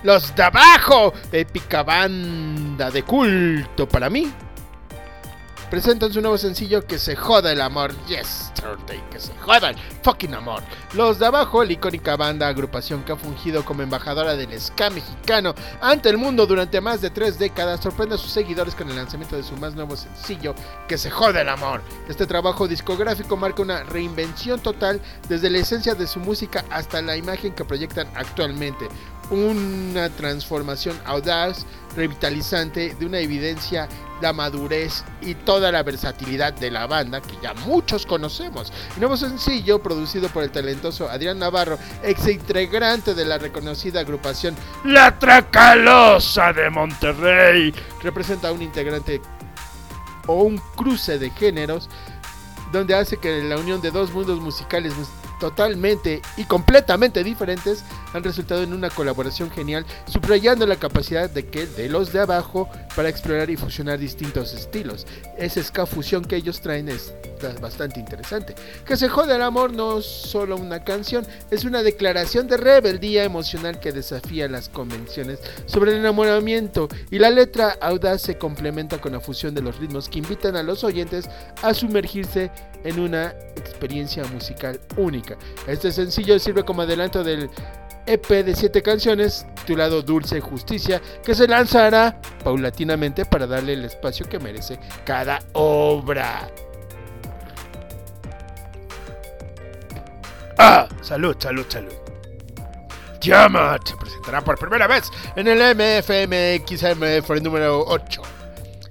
Los 0.04 0.36
de 0.36 0.44
abajo, 0.44 1.14
épica 1.32 1.84
banda 1.84 2.90
de 2.90 3.04
culto 3.04 3.88
para 3.88 4.10
mí, 4.10 4.34
presentan 5.72 6.12
su 6.12 6.20
nuevo 6.20 6.38
sencillo 6.38 6.86
Que 6.86 7.00
se 7.00 7.16
joda 7.16 7.54
el 7.54 7.62
amor 7.62 7.96
Yesterday, 8.06 9.02
que 9.10 9.20
se 9.20 9.34
joda 9.36 9.70
el 9.70 9.78
fucking 10.04 10.36
amor. 10.36 10.62
Los 10.94 11.18
de 11.18 11.26
abajo, 11.26 11.64
la 11.64 11.72
icónica 11.72 12.18
banda 12.18 12.50
agrupación 12.50 13.04
que 13.04 13.14
ha 13.14 13.16
fungido 13.16 13.64
como 13.64 13.82
embajadora 13.82 14.36
del 14.36 14.60
ska 14.60 14.90
mexicano 14.90 15.56
ante 15.80 16.10
el 16.10 16.18
mundo 16.18 16.46
durante 16.46 16.82
más 16.82 17.00
de 17.00 17.10
tres 17.10 17.40
décadas, 17.40 17.80
sorprende 17.80 18.16
a 18.16 18.18
sus 18.18 18.32
seguidores 18.32 18.76
con 18.76 18.90
el 18.90 18.98
lanzamiento 18.98 19.38
de 19.38 19.44
su 19.44 19.56
más 19.56 19.74
nuevo 19.74 19.96
sencillo 19.96 20.54
Que 20.90 20.98
se 20.98 21.10
joda 21.10 21.42
el 21.42 21.50
amor. 21.50 21.82
Este 22.10 22.28
trabajo 22.28 22.68
discográfico 22.68 23.38
marca 23.38 23.62
una 23.62 23.84
reinvención 23.84 24.60
total 24.60 25.00
desde 25.30 25.50
la 25.50 25.60
esencia 25.60 25.96
de 25.96 26.06
su 26.06 26.20
música 26.20 26.66
hasta 26.70 27.02
la 27.02 27.16
imagen 27.16 27.54
que 27.54 27.64
proyectan 27.64 28.10
actualmente 28.16 28.90
una 29.32 30.10
transformación 30.10 31.00
audaz, 31.06 31.66
revitalizante, 31.96 32.96
de 32.96 33.06
una 33.06 33.20
evidencia 33.20 33.88
la 34.22 34.34
madurez 34.34 35.04
y 35.22 35.34
toda 35.34 35.72
la 35.72 35.82
versatilidad 35.84 36.54
de 36.54 36.70
la 36.70 36.86
banda 36.86 37.22
que 37.22 37.36
ya 37.42 37.54
muchos 37.66 38.06
conocemos. 38.06 38.72
El 38.94 39.00
nuevo 39.00 39.18
sencillo, 39.18 39.82
producido 39.82 40.30
por 40.30 40.44
el 40.44 40.52
talentoso 40.52 41.10
Adrián 41.10 41.40
Navarro, 41.40 41.80
ex 42.04 42.28
integrante 42.28 43.14
de 43.16 43.26
la 43.26 43.38
reconocida 43.38 44.02
agrupación 44.02 44.56
La 44.84 45.18
Tracalosa 45.18 46.54
de 46.54 46.70
Monterrey, 46.70 47.74
representa 48.04 48.52
un 48.52 48.62
integrante 48.62 49.22
o 50.28 50.44
un 50.44 50.58
cruce 50.76 51.18
de 51.18 51.32
géneros 51.32 51.90
donde 52.72 52.96
hace 52.96 53.18
que 53.18 53.42
la 53.44 53.58
unión 53.58 53.82
de 53.82 53.92
dos 53.92 54.14
mundos 54.14 54.40
musicales 54.40 54.94
totalmente 55.42 56.22
y 56.38 56.44
completamente 56.46 57.24
diferentes 57.24 57.84
han 58.14 58.24
resultado 58.24 58.62
en 58.62 58.74
una 58.74 58.92
colaboración 58.92 59.50
genial, 59.50 59.86
subrayando 60.06 60.68
la 60.68 60.76
capacidad 60.76 61.30
de 61.30 61.48
que 61.48 61.66
de 61.66 61.90
los 61.90 62.14
de 62.14 62.20
abajo 62.20 62.70
para 62.96 63.10
explorar 63.10 63.50
y 63.50 63.58
fusionar 63.58 63.98
distintos 63.98 64.54
estilos. 64.54 65.08
Esa 65.38 65.64
ska 65.64 65.88
fusión 65.88 66.24
que 66.24 66.36
ellos 66.36 66.62
traen 66.62 66.90
es 66.90 67.12
bastante 67.60 68.00
interesante. 68.00 68.54
Que 68.86 68.96
se 68.96 69.10
jode 69.10 69.36
el 69.36 69.42
amor 69.42 69.74
no 69.74 69.98
es 69.98 70.06
solo 70.06 70.56
una 70.58 70.84
canción, 70.84 71.26
es 71.50 71.66
una 71.66 71.82
declaración 71.82 72.48
de 72.48 72.58
rebeldía 72.58 73.24
emocional 73.24 73.80
que 73.80 73.92
desafía 73.92 74.48
las 74.48 74.70
convenciones 74.70 75.40
sobre 75.66 75.94
el 75.94 75.98
enamoramiento 75.98 76.88
y 77.10 77.18
la 77.18 77.32
letra 77.32 77.78
audaz 77.82 78.22
se 78.22 78.38
complementa 78.38 79.02
con 79.02 79.14
la 79.14 79.20
fusión 79.20 79.56
de 79.56 79.64
los 79.64 79.80
ritmos 79.80 80.08
que 80.08 80.20
invitan 80.20 80.56
a 80.56 80.62
los 80.62 80.84
oyentes 80.84 81.28
a 81.64 81.74
sumergirse 81.74 82.52
en 82.84 83.00
una 83.00 83.34
experiencia 83.56 84.24
musical 84.26 84.80
única. 84.98 85.38
Este 85.68 85.92
sencillo 85.92 86.40
sirve 86.40 86.64
como 86.64 86.82
adelanto 86.82 87.24
del 87.24 87.50
EP 88.06 88.28
de 88.28 88.56
7 88.56 88.82
canciones 88.82 89.46
titulado 89.56 90.02
Dulce 90.02 90.42
Justicia 90.42 91.02
que 91.24 91.36
se 91.36 91.48
lanzará 91.48 92.20
paulatinamente 92.44 93.26
para 93.26 93.46
darle 93.48 93.74
el 93.74 93.86
espacio 93.86 94.28
que 94.28 94.40
merece 94.40 94.80
cada 95.06 95.40
obra. 95.54 96.50
Ah, 100.58 100.88
salud, 101.02 101.36
salud, 101.40 101.66
salud. 101.68 101.94
Tiamat 103.20 103.88
se 103.88 103.96
presentará 103.96 104.42
por 104.42 104.58
primera 104.58 104.88
vez 104.88 105.10
en 105.36 105.48
el 105.48 105.60
MFMXMF 105.76 107.30
número 107.42 107.84
8. 107.86 108.41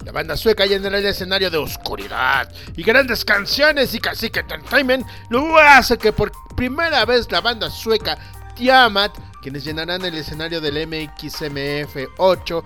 La 0.05 0.11
banda 0.11 0.35
sueca 0.35 0.65
llena 0.65 0.87
el 0.87 1.05
escenario 1.05 1.51
de 1.51 1.57
oscuridad 1.57 2.51
y 2.75 2.83
grandes 2.83 3.23
canciones 3.23 3.93
y 3.93 3.99
Cacique 3.99 4.39
Entertainment 4.39 5.05
lo 5.29 5.57
hace 5.57 5.97
que 5.97 6.11
por 6.11 6.31
primera 6.55 7.05
vez 7.05 7.31
la 7.31 7.41
banda 7.41 7.69
sueca 7.69 8.17
Tiamat, 8.55 9.15
quienes 9.41 9.63
llenarán 9.63 10.03
el 10.03 10.15
escenario 10.15 10.59
del 10.59 10.87
MXMF 10.87 11.95
8 12.17 12.63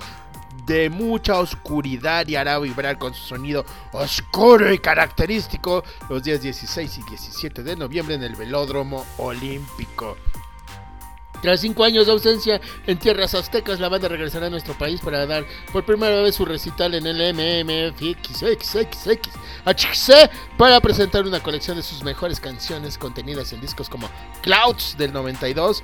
de 0.66 0.90
mucha 0.90 1.38
oscuridad 1.38 2.28
y 2.28 2.36
hará 2.36 2.58
vibrar 2.60 2.98
con 2.98 3.14
su 3.14 3.24
sonido 3.24 3.66
oscuro 3.92 4.74
y 4.74 4.80
característico 4.80 5.84
los 6.10 6.24
días 6.24 6.42
16 6.42 6.98
y 6.98 7.10
17 7.10 7.64
de 7.64 7.76
noviembre 7.76 8.16
en 8.16 8.24
el 8.24 8.36
Velódromo 8.36 9.06
Olímpico. 9.18 10.18
Tras 11.46 11.62
cinco 11.62 11.84
años 11.84 12.08
de 12.08 12.12
ausencia 12.12 12.60
en 12.88 12.98
tierras 12.98 13.36
aztecas, 13.36 13.80
la 13.80 13.88
banda 13.88 14.08
regresará 14.08 14.48
a 14.48 14.50
nuestro 14.50 14.74
país 14.74 15.00
para 15.00 15.28
dar 15.28 15.46
por 15.72 15.86
primera 15.86 16.24
vez 16.24 16.34
su 16.34 16.44
recital 16.44 16.96
en 16.96 17.06
el 17.06 17.36
MMFXXXHC 17.36 19.30
para 20.58 20.82
presentar 20.82 21.24
una 21.24 21.40
colección 21.42 21.78
de 21.78 21.84
sus 21.84 22.04
mejores 22.04 22.40
canciones 22.40 22.98
contenidas 22.98 23.54
en 23.54 23.62
discos 23.62 23.90
como 23.90 24.10
Clouds 24.42 24.98
del 24.98 25.14
92, 25.14 25.84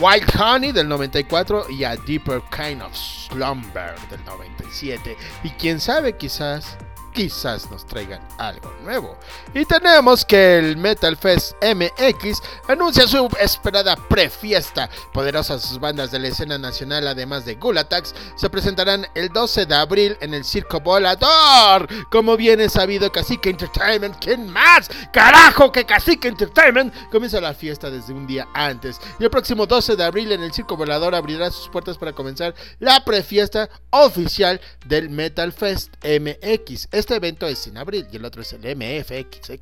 Wild 0.00 0.40
Honey 0.40 0.72
del 0.72 0.88
94 0.88 1.70
y 1.70 1.84
A 1.84 1.94
Deeper 1.94 2.42
Kind 2.50 2.82
of 2.82 2.96
Slumber 2.96 3.94
del 4.10 4.24
97. 4.24 5.16
Y 5.44 5.50
quién 5.50 5.78
sabe, 5.78 6.16
quizás 6.16 6.76
quizás 7.14 7.70
nos 7.70 7.86
traigan 7.86 8.20
algo 8.38 8.70
nuevo. 8.82 9.16
Y 9.54 9.64
tenemos 9.64 10.24
que 10.24 10.58
el 10.58 10.76
Metal 10.76 11.16
Fest 11.16 11.52
MX 11.62 12.42
anuncia 12.68 13.06
su 13.06 13.28
esperada 13.40 13.96
prefiesta. 13.96 14.90
Poderosas 15.12 15.78
bandas 15.78 16.10
de 16.10 16.18
la 16.18 16.28
escena 16.28 16.58
nacional, 16.58 17.06
además 17.06 17.44
de 17.44 17.54
Gulatax, 17.54 18.14
se 18.36 18.50
presentarán 18.50 19.06
el 19.14 19.28
12 19.28 19.66
de 19.66 19.74
abril 19.74 20.16
en 20.20 20.34
el 20.34 20.44
Circo 20.44 20.80
Volador. 20.80 21.88
Como 22.10 22.36
bien 22.36 22.60
es 22.60 22.72
sabido, 22.72 23.10
Cacique 23.10 23.48
Entertainment, 23.48 24.16
¿quién 24.20 24.50
más? 24.50 24.90
¡Carajo 25.12 25.70
que 25.70 25.86
Cacique 25.86 26.28
Entertainment! 26.28 26.92
Comienza 27.10 27.40
la 27.40 27.54
fiesta 27.54 27.90
desde 27.90 28.12
un 28.12 28.26
día 28.26 28.48
antes. 28.54 29.00
Y 29.20 29.24
el 29.24 29.30
próximo 29.30 29.66
12 29.66 29.94
de 29.94 30.04
abril 30.04 30.32
en 30.32 30.42
el 30.42 30.52
Circo 30.52 30.76
Volador 30.76 31.14
abrirá 31.14 31.50
sus 31.50 31.68
puertas 31.68 31.96
para 31.96 32.12
comenzar 32.12 32.54
la 32.80 33.04
prefiesta 33.04 33.70
oficial 33.90 34.60
del 34.86 35.10
Metal 35.10 35.52
Fest 35.52 35.94
MX. 36.02 36.88
Este 37.04 37.16
evento 37.16 37.46
es 37.46 37.66
en 37.66 37.76
abril 37.76 38.06
y 38.10 38.16
el 38.16 38.24
otro 38.24 38.40
es 38.40 38.54
el 38.54 38.60
MFXXXXX. 38.60 39.58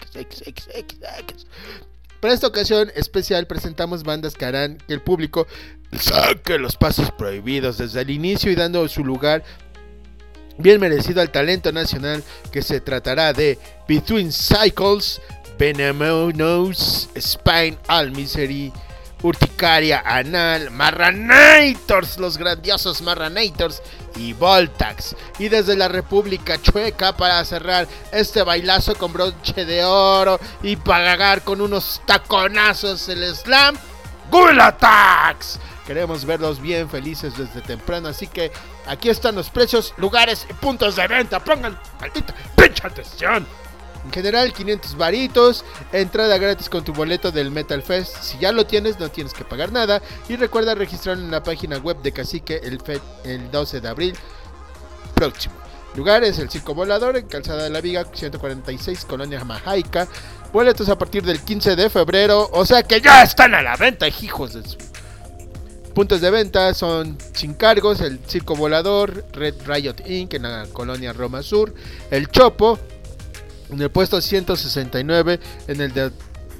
Para 2.20 2.34
esta 2.34 2.46
ocasión 2.46 2.92
especial 2.94 3.48
presentamos 3.48 4.04
bandas 4.04 4.36
que 4.36 4.44
harán 4.44 4.78
que 4.86 4.94
el 4.94 5.00
público 5.02 5.48
saque 5.90 6.56
los 6.56 6.76
pasos 6.76 7.10
prohibidos 7.10 7.78
desde 7.78 8.02
el 8.02 8.10
inicio 8.10 8.52
y 8.52 8.54
dando 8.54 8.86
su 8.86 9.04
lugar 9.04 9.42
bien 10.56 10.78
merecido 10.78 11.20
al 11.20 11.32
talento 11.32 11.72
nacional 11.72 12.22
que 12.52 12.62
se 12.62 12.80
tratará 12.80 13.32
de 13.32 13.58
Between 13.88 14.30
Cycles, 14.30 15.20
Venomous, 15.58 17.08
Spine 17.18 17.76
All 17.88 18.12
Misery, 18.12 18.72
Urticaria 19.22 20.02
Anal, 20.04 20.70
Marranators, 20.70 22.18
los 22.18 22.36
grandiosos 22.38 23.02
Marranators 23.02 23.82
y 24.16 24.32
Voltax. 24.32 25.14
Y 25.38 25.48
desde 25.48 25.76
la 25.76 25.88
República 25.88 26.60
Chueca 26.60 27.16
para 27.16 27.44
cerrar 27.44 27.86
este 28.12 28.42
bailazo 28.42 28.94
con 28.94 29.12
broche 29.12 29.64
de 29.64 29.84
oro 29.84 30.40
y 30.62 30.76
pagar 30.76 31.42
con 31.42 31.60
unos 31.60 32.02
taconazos 32.06 33.08
el 33.08 33.34
slam, 33.34 33.76
Gulatax. 34.30 35.58
Queremos 35.86 36.24
verlos 36.24 36.60
bien 36.60 36.88
felices 36.88 37.36
desde 37.36 37.60
temprano, 37.60 38.08
así 38.08 38.26
que 38.28 38.52
aquí 38.86 39.08
están 39.08 39.34
los 39.34 39.50
precios, 39.50 39.94
lugares 39.96 40.46
y 40.48 40.52
puntos 40.54 40.96
de 40.96 41.06
venta. 41.08 41.40
Pongan 41.40 41.78
maldita 42.00 42.34
pinche 42.56 42.86
atención. 42.86 43.46
En 44.04 44.12
general, 44.12 44.52
500 44.52 44.96
varitos, 44.96 45.64
entrada 45.92 46.36
gratis 46.38 46.68
con 46.68 46.84
tu 46.84 46.92
boleto 46.92 47.30
del 47.30 47.50
Metal 47.50 47.82
Fest. 47.82 48.16
Si 48.20 48.38
ya 48.38 48.52
lo 48.52 48.66
tienes, 48.66 48.98
no 48.98 49.10
tienes 49.10 49.32
que 49.32 49.44
pagar 49.44 49.70
nada. 49.70 50.02
Y 50.28 50.36
recuerda 50.36 50.74
registrar 50.74 51.16
en 51.18 51.30
la 51.30 51.42
página 51.42 51.78
web 51.78 52.02
de 52.02 52.12
Cacique 52.12 52.60
el, 52.62 52.80
el 53.24 53.50
12 53.50 53.80
de 53.80 53.88
abril 53.88 54.14
próximo. 55.14 55.54
Lugar 55.94 56.24
es 56.24 56.38
el 56.38 56.50
Circo 56.50 56.74
Volador 56.74 57.16
en 57.16 57.26
Calzada 57.26 57.64
de 57.64 57.70
la 57.70 57.80
Viga, 57.80 58.06
146, 58.12 59.04
Colonia 59.04 59.44
Majaica. 59.44 60.08
Boletos 60.52 60.88
a 60.88 60.96
partir 60.96 61.22
del 61.22 61.40
15 61.40 61.76
de 61.76 61.90
febrero, 61.90 62.48
o 62.52 62.64
sea 62.64 62.82
que 62.82 63.00
ya 63.00 63.22
están 63.22 63.54
a 63.54 63.62
la 63.62 63.76
venta, 63.76 64.08
hijos 64.08 64.54
de 64.54 64.68
su... 64.68 64.76
Puntos 65.94 66.22
de 66.22 66.30
venta 66.30 66.72
son 66.72 67.18
sin 67.34 67.52
cargos, 67.52 68.00
el 68.00 68.18
Circo 68.26 68.56
Volador, 68.56 69.26
Red 69.32 69.54
Riot 69.66 70.06
Inc. 70.06 70.32
en 70.34 70.42
la 70.42 70.66
colonia 70.72 71.12
Roma 71.12 71.42
Sur, 71.42 71.74
el 72.10 72.28
Chopo, 72.30 72.78
en 73.70 73.80
el 73.80 73.90
puesto 73.90 74.20
169 74.20 75.38
en 75.68 75.80
el 75.80 75.92
de- 75.92 76.10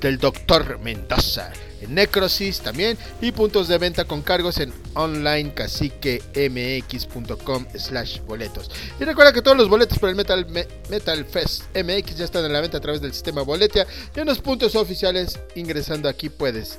del 0.00 0.18
Doctor 0.18 0.78
Mendoza. 0.80 1.50
En 1.80 1.94
Necrosis 1.94 2.60
también. 2.60 2.96
Y 3.20 3.30
puntos 3.32 3.66
de 3.68 3.78
venta 3.78 4.04
con 4.04 4.22
cargos 4.22 4.58
en 4.58 4.72
online 4.94 5.52
caciquemx.com 5.54 7.66
slash 7.76 8.20
boletos. 8.20 8.70
Y 9.00 9.04
recuerda 9.04 9.32
que 9.32 9.42
todos 9.42 9.56
los 9.56 9.68
boletos 9.68 9.98
para 9.98 10.10
el 10.10 10.16
Metal, 10.16 10.46
Me- 10.48 10.68
Metal 10.90 11.24
Fest 11.24 11.64
MX 11.76 12.16
ya 12.16 12.24
están 12.24 12.44
en 12.44 12.52
la 12.52 12.60
venta 12.60 12.78
a 12.78 12.80
través 12.80 13.00
del 13.00 13.12
sistema 13.12 13.42
Boletia. 13.42 13.84
Y 14.16 14.20
en 14.20 14.26
los 14.26 14.38
puntos 14.40 14.74
oficiales 14.76 15.38
ingresando 15.56 16.08
aquí 16.08 16.28
puedes 16.28 16.78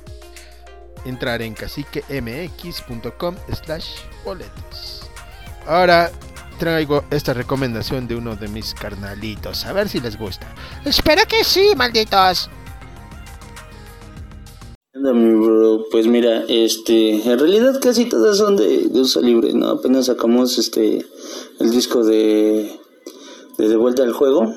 entrar 1.04 1.42
en 1.42 1.52
caciquemx.com 1.54 3.36
slash 3.64 3.86
boletos. 4.24 5.02
Ahora 5.66 6.10
traigo 6.64 7.04
esta 7.10 7.34
recomendación 7.34 8.08
de 8.08 8.16
uno 8.16 8.36
de 8.36 8.48
mis 8.48 8.72
carnalitos. 8.72 9.66
A 9.66 9.74
ver 9.74 9.86
si 9.86 10.00
les 10.00 10.16
gusta. 10.16 10.46
Espero 10.86 11.20
que 11.28 11.44
sí, 11.44 11.74
malditos. 11.76 12.48
Pues 15.90 16.06
mira, 16.06 16.44
este, 16.48 17.30
en 17.30 17.38
realidad 17.38 17.78
casi 17.82 18.08
todas 18.08 18.38
son 18.38 18.56
de, 18.56 18.88
de 18.88 18.98
uso 18.98 19.20
libre, 19.20 19.52
¿no? 19.52 19.68
Apenas 19.68 20.06
sacamos 20.06 20.56
este 20.56 21.04
el 21.60 21.70
disco 21.70 22.02
de, 22.02 22.80
de 23.58 23.68
De 23.68 23.76
vuelta 23.76 24.02
al 24.02 24.14
juego. 24.14 24.54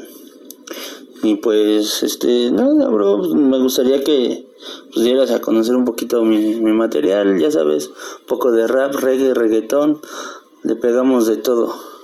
Y 1.23 1.35
pues, 1.35 2.03
este, 2.03 2.51
nada, 2.51 2.87
bro, 2.87 3.17
me 3.17 3.59
gustaría 3.59 4.01
que 4.01 4.47
pues, 4.93 5.03
dieras 5.03 5.31
a 5.31 5.41
conocer 5.41 5.75
un 5.75 5.83
poquito 5.83 6.23
mi, 6.23 6.55
mi 6.55 6.71
material, 6.71 7.37
ya 7.37 7.51
sabes, 7.51 7.87
un 7.87 8.27
poco 8.27 8.51
de 8.53 8.65
rap, 8.65 8.95
reggae, 8.95 9.33
reggaetón, 9.33 9.99
le 10.63 10.75
pegamos 10.75 11.27
de 11.27 11.35
todo. 11.35 11.96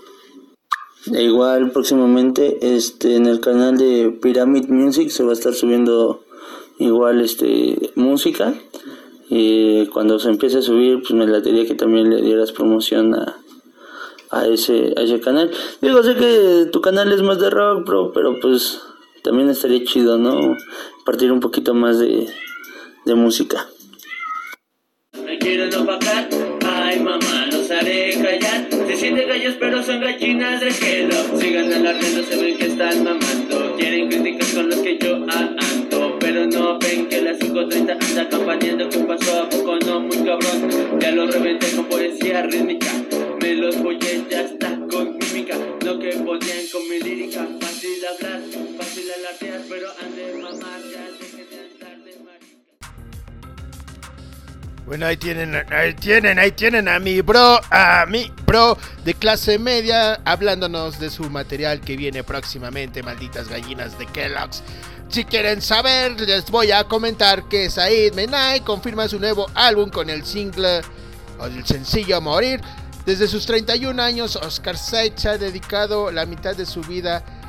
E 1.11 1.23
igual 1.23 1.71
próximamente 1.71 2.75
este 2.75 3.15
en 3.15 3.25
el 3.25 3.41
canal 3.41 3.77
de 3.77 4.17
Pyramid 4.21 4.69
Music 4.69 5.09
se 5.09 5.23
va 5.23 5.31
a 5.31 5.33
estar 5.33 5.53
subiendo 5.53 6.23
igual 6.79 7.19
este 7.19 7.91
música. 7.95 8.53
Y 9.29 9.87
cuando 9.87 10.19
se 10.19 10.29
empiece 10.29 10.59
a 10.59 10.61
subir 10.61 11.01
pues 11.01 11.11
me 11.11 11.27
latería 11.27 11.65
que 11.65 11.75
también 11.75 12.09
le 12.09 12.21
dieras 12.21 12.51
promoción 12.51 13.15
a, 13.15 13.37
a 14.31 14.47
ese 14.47 14.93
a 14.95 15.01
ese 15.01 15.19
canal. 15.19 15.51
Digo 15.81 16.03
sé 16.03 16.15
que 16.15 16.69
tu 16.71 16.79
canal 16.79 17.11
es 17.11 17.21
más 17.21 17.39
de 17.39 17.49
rock 17.49 17.85
bro 17.85 18.11
pero 18.13 18.39
pues 18.39 18.79
también 19.23 19.49
estaría 19.49 19.83
chido 19.83 20.17
no 20.17 20.55
partir 21.05 21.31
un 21.33 21.41
poquito 21.41 21.73
más 21.73 21.99
de, 21.99 22.29
de 23.05 23.15
música. 23.15 23.67
Me 25.25 25.37
sienten 29.03 29.27
gallos, 29.27 29.55
pero 29.59 29.83
son 29.83 29.99
gallinas 29.99 30.61
de 30.61 30.71
gelo. 30.71 31.37
Sigan 31.37 31.73
alardeando, 31.73 32.23
se 32.23 32.37
ven 32.37 32.57
que 32.57 32.67
están 32.67 33.03
mamando. 33.03 33.75
Quieren 33.77 34.07
criticar 34.07 34.47
con 34.53 34.69
los 34.69 34.79
que 34.79 34.97
yo 34.97 35.15
ando, 35.15 36.17
pero 36.19 36.45
no 36.45 36.79
ven 36.79 37.07
que 37.09 37.21
las 37.21 37.37
5.30 37.37 37.97
anda 38.01 38.29
campaneando. 38.29 38.89
Que 38.89 38.99
pasó 38.99 39.43
a 39.43 39.49
poco, 39.49 39.77
no 39.85 39.99
muy 39.99 40.17
cabrón. 40.17 40.99
Ya 41.01 41.11
lo 41.11 41.27
reventé 41.27 41.71
con 41.75 41.85
poesía 41.85 42.43
rítmica. 42.43 42.91
Me 43.41 43.55
los 43.55 43.77
voy 43.83 43.99
ya 43.99 44.47
con 44.89 45.17
mímica. 45.17 45.57
Lo 45.83 45.99
que 45.99 46.11
podían 46.11 46.65
con 46.71 46.87
mi 46.87 46.99
lírica. 46.99 47.45
Fácil 47.59 48.05
hablar, 48.05 48.41
fácil 48.77 49.03
alardear, 49.17 49.61
pero 49.67 49.87
ande 49.99 50.33
mamar, 50.41 50.81
Bueno, 54.85 55.05
ahí 55.05 55.15
tienen, 55.15 55.55
ahí 55.71 55.93
tienen, 55.93 56.37
ahí 56.37 56.51
tienen 56.51 56.89
a 56.89 56.99
mi 56.99 57.21
bro, 57.21 57.59
a 57.71 58.05
mi 58.05 58.29
bro 58.45 58.77
de 59.05 59.13
clase 59.13 59.57
media, 59.57 60.19
hablándonos 60.25 60.99
de 60.99 61.09
su 61.09 61.29
material 61.29 61.79
que 61.79 61.95
viene 61.95 62.23
próximamente, 62.23 63.01
malditas 63.01 63.47
gallinas 63.47 63.97
de 63.97 64.05
Kellogg's. 64.07 64.61
Si 65.07 65.23
quieren 65.23 65.61
saber, 65.61 66.19
les 66.19 66.49
voy 66.51 66.71
a 66.71 66.83
comentar 66.83 67.47
que 67.47 67.69
Said 67.69 68.13
Menai 68.13 68.61
confirma 68.61 69.07
su 69.07 69.19
nuevo 69.19 69.45
álbum 69.53 69.89
con 69.89 70.09
el 70.09 70.25
single 70.25 70.81
o 71.39 71.45
el 71.45 71.65
sencillo 71.65 72.19
Morir. 72.19 72.59
Desde 73.05 73.27
sus 73.27 73.45
31 73.45 74.01
años, 74.01 74.35
Oscar 74.35 74.77
Said 74.77 75.13
se 75.15 75.29
ha 75.29 75.37
dedicado 75.37 76.11
la 76.11 76.25
mitad 76.25 76.55
de 76.55 76.65
su 76.65 76.81
vida 76.81 77.17
a 77.17 77.42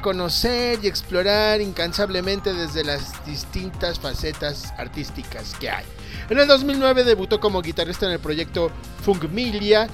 conocer 0.00 0.78
y 0.82 0.86
explorar 0.86 1.60
incansablemente 1.60 2.52
desde 2.52 2.84
las 2.84 3.24
distintas 3.24 3.98
facetas 3.98 4.72
artísticas 4.78 5.54
que 5.58 5.70
hay. 5.70 5.84
En 6.28 6.38
el 6.38 6.46
2009 6.46 7.04
debutó 7.04 7.40
como 7.40 7.62
guitarrista 7.62 8.06
en 8.06 8.12
el 8.12 8.20
proyecto 8.20 8.70
Funkmilia, 9.02 9.88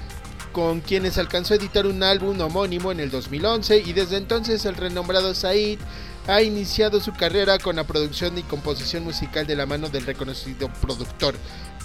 con 0.52 0.80
quienes 0.80 1.16
alcanzó 1.18 1.54
a 1.54 1.56
editar 1.58 1.86
un 1.86 2.02
álbum 2.02 2.40
homónimo 2.40 2.90
en 2.92 3.00
el 3.00 3.10
2011 3.10 3.78
y 3.86 3.92
desde 3.92 4.16
entonces 4.16 4.64
el 4.64 4.74
renombrado 4.74 5.34
Said 5.34 5.78
ha 6.26 6.42
iniciado 6.42 7.00
su 7.00 7.12
carrera 7.12 7.58
con 7.58 7.76
la 7.76 7.84
producción 7.84 8.36
y 8.36 8.42
composición 8.42 9.04
musical 9.04 9.46
de 9.46 9.56
la 9.56 9.66
mano 9.66 9.88
del 9.88 10.06
reconocido 10.06 10.68
productor 10.80 11.34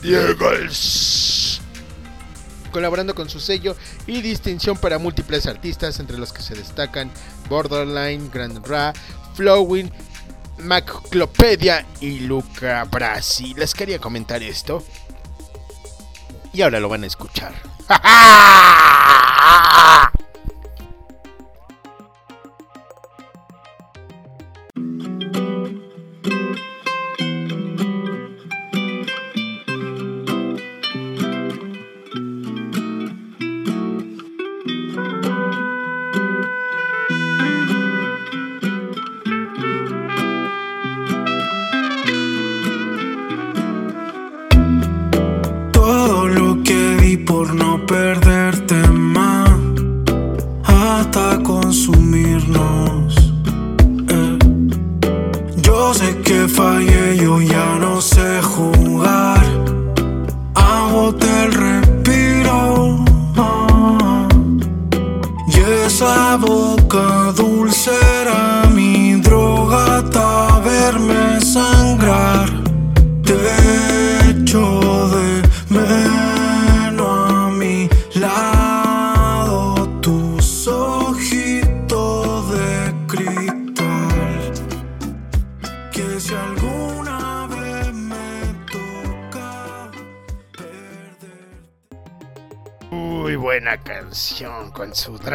Diego 0.02 0.50
colaborando 2.76 3.16
con 3.16 3.30
su 3.30 3.40
sello 3.40 3.74
y 4.06 4.22
distinción 4.22 4.76
para 4.76 5.00
múltiples 5.00 5.46
artistas, 5.46 6.02
entre 6.02 6.18
los 6.18 6.34
que 6.34 6.42
se 6.42 6.56
destacan 6.56 7.10
Borderline, 7.48 8.30
Grand 8.30 8.68
Ra, 8.68 8.92
Flowing, 9.34 9.90
Maclopedia 10.58 11.86
y 12.02 12.20
Luca 12.20 12.84
Brasi. 12.84 13.54
Les 13.54 13.74
quería 13.74 14.00
comentar 14.00 14.44
esto. 14.44 14.84
Y 16.52 16.64
ahora 16.64 16.82
lo 16.82 16.90
van 16.90 17.06
a 17.06 17.08
escuchar. 17.08 17.54
Todo 17.88 17.96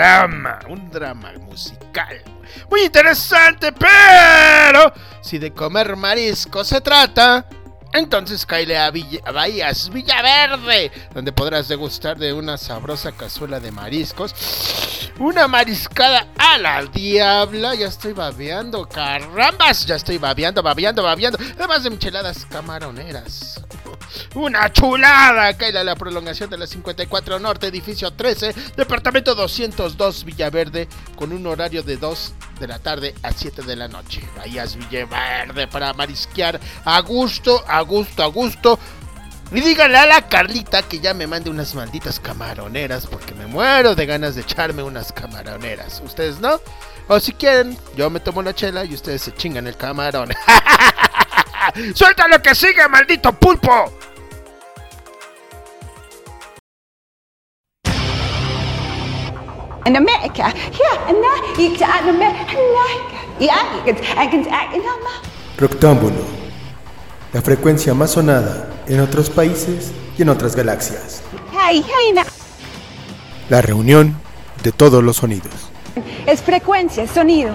drama, 0.00 0.58
un 0.68 0.90
drama 0.90 1.32
musical. 1.42 2.22
Muy 2.70 2.84
interesante, 2.84 3.70
pero 3.72 4.92
si 5.20 5.38
de 5.38 5.52
comer 5.52 5.94
marisco 5.94 6.64
se 6.64 6.80
trata, 6.80 7.46
entonces 7.92 8.46
cáele 8.46 8.78
a, 8.78 8.90
Villa- 8.90 9.20
a 9.26 9.30
Bahías 9.32 9.90
Villaverde, 9.90 10.90
donde 11.12 11.32
podrás 11.32 11.68
degustar 11.68 12.16
de 12.18 12.32
una 12.32 12.56
sabrosa 12.56 13.12
cazuela 13.12 13.60
de 13.60 13.70
mariscos. 13.72 14.34
Una 15.18 15.46
mariscada 15.48 16.28
a 16.38 16.56
la 16.56 16.82
diabla. 16.86 17.74
Ya 17.74 17.88
estoy 17.88 18.14
babeando, 18.14 18.88
carambas. 18.88 19.84
Ya 19.84 19.96
estoy 19.96 20.16
babeando, 20.16 20.62
babeando, 20.62 21.02
babeando. 21.02 21.38
Además 21.58 21.82
de 21.82 21.90
micheladas 21.90 22.46
camaroneras. 22.46 23.60
Una 24.34 24.72
chulada. 24.72 25.56
Caila 25.56 25.84
la 25.84 25.96
prolongación 25.96 26.50
de 26.50 26.58
la 26.58 26.66
54 26.66 27.38
Norte, 27.38 27.66
edificio 27.68 28.12
13, 28.12 28.54
departamento 28.76 29.34
202 29.34 30.24
Villaverde, 30.24 30.88
con 31.16 31.32
un 31.32 31.46
horario 31.46 31.82
de 31.82 31.96
2 31.96 32.34
de 32.60 32.68
la 32.68 32.78
tarde 32.78 33.14
a 33.22 33.32
7 33.32 33.62
de 33.62 33.76
la 33.76 33.88
noche. 33.88 34.22
Bahías 34.36 34.76
Villaverde 34.76 35.66
para 35.68 35.92
marisquear 35.94 36.60
a 36.84 37.00
gusto, 37.00 37.64
a 37.66 37.80
gusto, 37.82 38.22
a 38.22 38.26
gusto. 38.26 38.78
Y 39.52 39.60
díganle 39.60 39.98
a 39.98 40.06
la 40.06 40.28
Carlita 40.28 40.82
que 40.82 41.00
ya 41.00 41.12
me 41.12 41.26
mande 41.26 41.50
unas 41.50 41.74
malditas 41.74 42.20
camaroneras 42.20 43.08
porque 43.08 43.34
me 43.34 43.48
muero 43.48 43.96
de 43.96 44.06
ganas 44.06 44.36
de 44.36 44.42
echarme 44.42 44.82
unas 44.82 45.12
camaroneras. 45.12 46.00
¿Ustedes 46.04 46.38
no? 46.38 46.60
O 47.08 47.18
si 47.18 47.32
quieren, 47.32 47.76
yo 47.96 48.08
me 48.10 48.20
tomo 48.20 48.42
la 48.42 48.54
chela 48.54 48.84
y 48.84 48.94
ustedes 48.94 49.22
se 49.22 49.34
chingan 49.34 49.66
el 49.66 49.76
camarón. 49.76 50.30
¡Suelta 51.94 52.28
lo 52.28 52.40
que 52.40 52.54
sigue, 52.54 52.88
maldito 52.88 53.32
pulpo! 53.32 54.00
in 59.90 59.96
America. 59.96 60.54
America. 61.08 62.56
In 63.40 64.44
Rectángulo. 65.58 66.40
La 67.32 67.42
frecuencia 67.42 67.94
más 67.94 68.12
sonada 68.12 68.68
en 68.86 69.00
otros 69.00 69.30
países 69.30 69.92
y 70.18 70.22
en 70.22 70.28
otras 70.28 70.56
galaxias. 70.56 71.22
Hey, 71.52 71.84
hey, 71.86 72.12
na. 72.12 72.24
La 73.48 73.62
reunión 73.62 74.16
de 74.62 74.72
todos 74.72 75.02
los 75.02 75.16
sonidos. 75.16 75.70
Es 76.26 76.42
frecuencia, 76.42 77.06
sonido. 77.06 77.54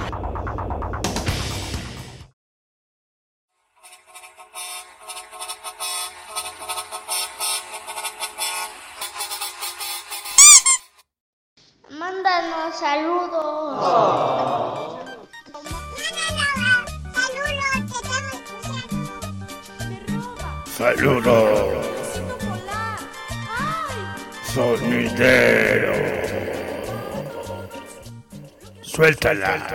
Saludos. 20.78 22.22
Sonidero. 24.44 25.94
Suéltala. 28.82 29.66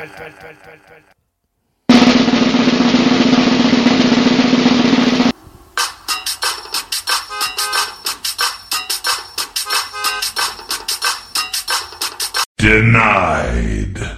Denied. 12.58 14.09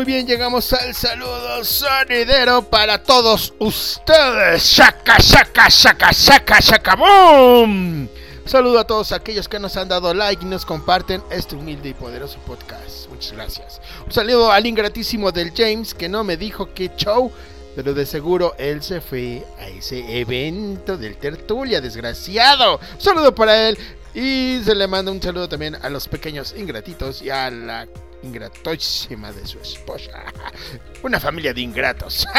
Muy 0.00 0.06
bien, 0.06 0.26
llegamos 0.26 0.72
al 0.72 0.94
saludo 0.94 1.62
sonidero 1.62 2.62
para 2.62 3.02
todos 3.02 3.52
ustedes. 3.58 4.62
Shaka, 4.62 5.18
shaka, 5.18 5.68
shaka, 5.68 6.10
shaka, 6.10 6.58
shaka, 6.58 6.96
boom. 6.96 8.08
Saludo 8.46 8.78
a 8.78 8.86
todos 8.86 9.12
aquellos 9.12 9.46
que 9.46 9.58
nos 9.58 9.76
han 9.76 9.88
dado 9.88 10.14
like 10.14 10.42
y 10.42 10.48
nos 10.48 10.64
comparten 10.64 11.22
este 11.30 11.54
humilde 11.54 11.90
y 11.90 11.92
poderoso 11.92 12.38
podcast. 12.46 13.10
Muchas 13.10 13.32
gracias. 13.32 13.82
Un 14.06 14.10
saludo 14.10 14.50
al 14.50 14.64
ingratísimo 14.64 15.32
del 15.32 15.52
James 15.54 15.92
que 15.92 16.08
no 16.08 16.24
me 16.24 16.38
dijo 16.38 16.72
qué 16.72 16.90
show, 16.96 17.30
pero 17.76 17.92
de 17.92 18.06
seguro 18.06 18.54
él 18.56 18.82
se 18.82 19.02
fue 19.02 19.44
a 19.58 19.68
ese 19.68 20.18
evento 20.18 20.96
del 20.96 21.18
tertulia, 21.18 21.82
desgraciado. 21.82 22.80
Saludo 22.96 23.34
para 23.34 23.68
él 23.68 23.76
y 24.14 24.62
se 24.64 24.74
le 24.74 24.88
manda 24.88 25.12
un 25.12 25.20
saludo 25.20 25.46
también 25.46 25.74
a 25.74 25.90
los 25.90 26.08
pequeños 26.08 26.54
ingratitos 26.56 27.20
y 27.20 27.28
a 27.28 27.50
la 27.50 27.86
ingratísima 28.22 29.32
de 29.32 29.46
su 29.46 29.58
esposa. 29.58 30.24
Una 31.02 31.20
familia 31.20 31.52
de 31.52 31.60
ingratos. 31.60 32.26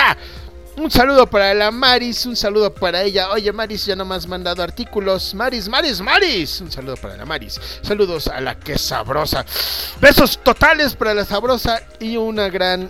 Un 0.78 0.90
saludo 0.90 1.28
para 1.28 1.54
la 1.54 1.70
Maris, 1.70 2.26
un 2.26 2.36
saludo 2.36 2.74
para 2.74 3.04
ella. 3.04 3.30
Oye, 3.32 3.52
Maris, 3.52 3.86
ya 3.86 3.96
no 3.96 4.06
me 4.06 4.16
has 4.16 4.26
mandado 4.26 4.64
artículos. 4.64 5.34
Maris, 5.36 5.68
Maris, 5.68 6.00
Maris. 6.00 6.62
Un 6.62 6.72
saludo 6.72 6.96
para 6.96 7.18
la 7.18 7.26
Maris. 7.26 7.60
Saludos 7.82 8.28
a 8.28 8.40
la 8.40 8.58
que 8.58 8.78
sabrosa. 8.78 9.46
Besos 10.00 10.40
totales 10.42 10.96
para 10.96 11.14
la 11.14 11.26
sabrosa 11.26 11.84
y 12.00 12.16
una 12.16 12.48
gran 12.48 12.90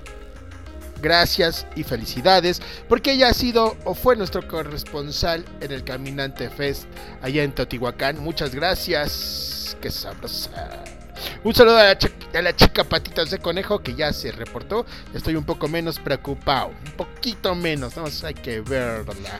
gracias 1.01 1.65
y 1.75 1.83
felicidades 1.83 2.61
porque 2.87 3.13
ella 3.13 3.29
ha 3.29 3.33
sido 3.33 3.75
o 3.85 3.95
fue 3.95 4.15
nuestro 4.15 4.47
corresponsal 4.47 5.43
en 5.59 5.71
el 5.71 5.83
Caminante 5.83 6.51
Fest 6.51 6.85
allá 7.21 7.43
en 7.43 7.53
Teotihuacán. 7.53 8.19
Muchas 8.19 8.53
gracias. 8.53 9.75
Qué 9.81 9.89
sabrosa. 9.89 11.00
Un 11.43 11.53
saludo 11.53 11.77
a 11.77 12.41
la, 12.41 12.55
chica 12.55 12.83
patitas 12.83 13.31
de 13.31 13.39
conejo 13.39 13.79
que 13.79 13.95
ya 13.95 14.13
se 14.13 14.31
reportó. 14.31 14.85
Estoy 15.13 15.35
un 15.35 15.43
poco 15.43 15.67
menos 15.67 15.99
preocupado. 15.99 16.71
Un 16.85 16.91
poquito 16.93 17.55
menos. 17.55 17.95
No 17.97 18.05
hay 18.23 18.33
que 18.33 18.61
verla. 18.61 19.39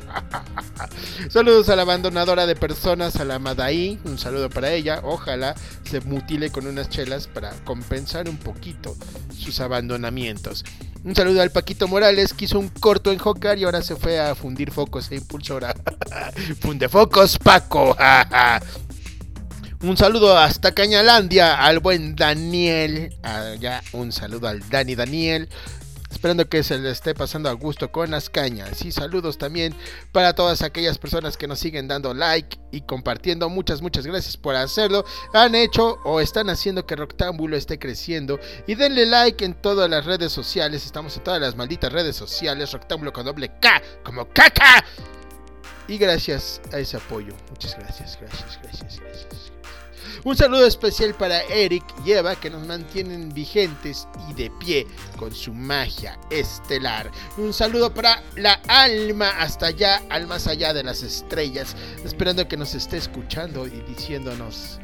Saludos 1.29 1.69
a 1.69 1.75
la 1.75 1.83
abandonadora 1.83 2.45
de 2.45 2.55
personas, 2.55 3.15
a 3.17 3.25
la 3.25 3.39
Madaí. 3.39 3.99
Un 4.05 4.17
saludo 4.17 4.49
para 4.49 4.71
ella. 4.71 5.01
Ojalá 5.03 5.55
se 5.83 6.01
mutile 6.01 6.51
con 6.51 6.67
unas 6.67 6.89
chelas 6.89 7.27
para 7.27 7.51
compensar 7.63 8.27
un 8.29 8.37
poquito 8.37 8.95
sus 9.37 9.59
abandonamientos. 9.59 10.63
Un 11.03 11.15
saludo 11.15 11.41
al 11.41 11.49
Paquito 11.49 11.87
Morales 11.87 12.33
que 12.33 12.45
hizo 12.45 12.59
un 12.59 12.69
corto 12.69 13.11
en 13.11 13.17
Jocar 13.17 13.57
y 13.57 13.63
ahora 13.63 13.81
se 13.81 13.95
fue 13.95 14.19
a 14.19 14.35
fundir 14.35 14.71
focos 14.71 15.11
e 15.11 15.15
impulsora. 15.15 15.73
Funde 16.61 16.87
focos, 16.89 17.39
Paco. 17.39 17.97
Un 19.83 19.97
saludo 19.97 20.37
hasta 20.37 20.73
Cañalandia 20.73 21.55
al 21.55 21.79
buen 21.79 22.15
Daniel. 22.15 23.17
Allá 23.23 23.81
un 23.93 24.11
saludo 24.11 24.47
al 24.47 24.69
Dani 24.69 24.93
Daniel. 24.93 25.49
Esperando 26.11 26.47
que 26.47 26.61
se 26.61 26.77
le 26.77 26.91
esté 26.91 27.15
pasando 27.15 27.49
a 27.49 27.53
gusto 27.53 27.91
con 27.91 28.11
las 28.11 28.29
cañas. 28.29 28.85
Y 28.85 28.91
saludos 28.91 29.39
también 29.39 29.73
para 30.11 30.35
todas 30.35 30.61
aquellas 30.61 30.99
personas 30.99 31.35
que 31.35 31.47
nos 31.47 31.57
siguen 31.57 31.87
dando 31.87 32.13
like 32.13 32.59
y 32.71 32.81
compartiendo. 32.81 33.49
Muchas, 33.49 33.81
muchas 33.81 34.05
gracias 34.05 34.37
por 34.37 34.55
hacerlo. 34.55 35.03
Han 35.33 35.55
hecho 35.55 35.97
o 36.03 36.19
están 36.19 36.51
haciendo 36.51 36.85
que 36.85 36.95
Roctámbulo 36.95 37.57
esté 37.57 37.79
creciendo. 37.79 38.39
Y 38.67 38.75
denle 38.75 39.07
like 39.07 39.43
en 39.43 39.55
todas 39.55 39.89
las 39.89 40.05
redes 40.05 40.31
sociales. 40.31 40.85
Estamos 40.85 41.17
en 41.17 41.23
todas 41.23 41.41
las 41.41 41.55
malditas 41.55 41.91
redes 41.91 42.15
sociales. 42.15 42.71
Roctámbulo 42.71 43.11
con 43.11 43.25
doble 43.25 43.51
K, 43.59 43.81
como 44.03 44.27
caca. 44.27 44.85
Y 45.87 45.97
gracias 45.97 46.61
a 46.71 46.77
ese 46.77 46.97
apoyo. 46.97 47.33
Muchas 47.49 47.75
gracias, 47.79 48.19
gracias, 48.21 48.59
gracias, 48.61 48.99
gracias. 48.99 49.40
Un 50.23 50.37
saludo 50.37 50.67
especial 50.67 51.15
para 51.15 51.41
Eric 51.45 51.83
y 52.05 52.11
Eva 52.11 52.35
que 52.35 52.51
nos 52.51 52.67
mantienen 52.67 53.33
vigentes 53.33 54.07
y 54.29 54.33
de 54.35 54.51
pie 54.51 54.85
con 55.17 55.33
su 55.33 55.51
magia 55.51 56.19
estelar. 56.29 57.09
Un 57.37 57.51
saludo 57.51 57.91
para 57.91 58.21
la 58.35 58.61
alma 58.67 59.29
hasta 59.39 59.67
allá, 59.67 60.03
al 60.09 60.27
más 60.27 60.45
allá 60.45 60.73
de 60.73 60.83
las 60.83 61.01
estrellas, 61.01 61.75
esperando 62.05 62.47
que 62.47 62.55
nos 62.55 62.75
esté 62.75 62.97
escuchando 62.97 63.65
y 63.65 63.81
diciéndonos 63.81 64.79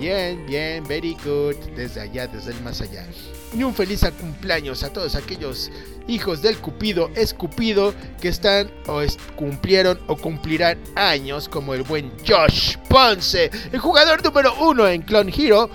bien, 0.00 0.44
bien, 0.46 0.82
very 0.88 1.16
good 1.24 1.54
desde 1.76 2.00
allá, 2.00 2.26
desde 2.26 2.50
el 2.50 2.60
más 2.62 2.80
allá. 2.80 3.06
Y 3.54 3.62
un 3.62 3.72
feliz 3.72 4.04
cumpleaños 4.18 4.82
a 4.82 4.92
todos 4.92 5.14
aquellos 5.14 5.70
hijos 6.08 6.42
del 6.42 6.58
Cupido 6.58 7.10
escupido 7.14 7.94
que 8.20 8.28
están 8.28 8.70
o 8.86 9.00
cumplieron 9.36 10.00
o 10.06 10.16
cumplirán 10.16 10.78
años 10.96 11.48
como 11.48 11.74
el 11.74 11.82
buen 11.82 12.12
Josh 12.26 12.76
Ponce, 12.88 13.50
el 13.72 13.78
jugador 13.78 14.22
número 14.24 14.54
uno 14.60 14.86
en 14.86 15.02
Clone 15.02 15.32
Hero 15.36 15.70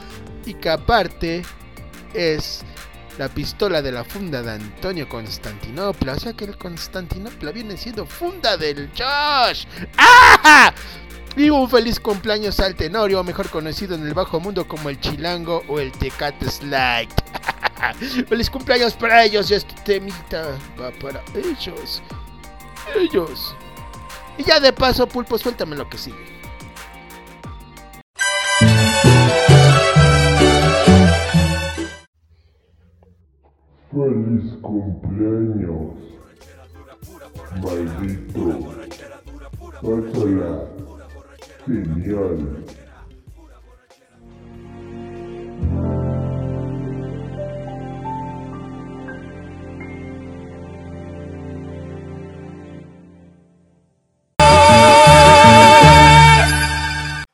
y 0.45 0.53
que 0.53 0.69
aparte 0.69 1.43
es 2.13 2.63
la 3.17 3.29
pistola 3.29 3.81
de 3.81 3.91
la 3.91 4.03
funda 4.03 4.41
de 4.41 4.51
Antonio 4.51 5.09
Constantinopla. 5.09 6.13
O 6.13 6.19
sea 6.19 6.33
que 6.33 6.45
el 6.45 6.57
Constantinopla 6.57 7.51
viene 7.51 7.77
siendo 7.77 8.05
funda 8.05 8.57
del 8.57 8.89
Josh. 8.97 9.65
¡Ah! 9.97 10.73
Y 11.37 11.51
un 11.51 11.69
feliz 11.69 11.99
cumpleaños 11.99 12.59
al 12.59 12.73
Tenorio, 12.75 13.23
mejor 13.23 13.47
conocido 13.51 13.93
en 13.93 14.07
el 14.07 14.15
bajo 14.15 14.39
mundo 14.39 14.67
como 14.67 14.89
el 14.89 14.99
Chilango 14.99 15.61
o 15.67 15.79
el 15.79 15.91
Tecate 15.91 16.49
Slide. 16.49 17.09
feliz 18.27 18.49
cumpleaños 18.49 18.95
para 18.95 19.23
ellos 19.23 19.51
y 19.51 19.53
este 19.53 19.75
temita 19.83 20.57
va 20.81 20.89
para 20.99 21.21
ellos. 21.35 22.01
Ellos. 22.95 23.55
Y 24.39 24.45
ya 24.45 24.59
de 24.59 24.73
paso, 24.73 25.07
Pulpo, 25.07 25.37
suéltame 25.37 25.75
lo 25.75 25.87
que 25.87 25.99
sigue. 25.99 26.17
Feliz 33.91 34.53
cumpleaños, 34.63 35.93
maldito. 37.61 38.73
Pásala 39.79 40.86
genial. 41.67 42.63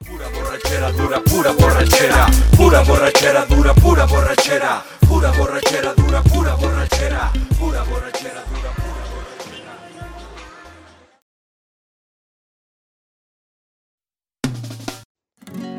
Pura 0.04 0.30
borrachera 0.34 0.92
dura, 0.92 1.20
pura 1.22 1.52
borrachera, 1.54 2.26
pura 2.58 2.84
borrachera 2.84 3.46
dura, 3.46 3.74
pura 3.76 4.06
borrachera, 4.06 4.84
pura 5.08 5.32
borrachera 5.32 5.94
dura, 5.96 6.22
pura 6.24 6.56
borrachera, 6.56 7.32
pura 7.60 7.84
borrachera 7.84 8.44
dura, 8.50 8.83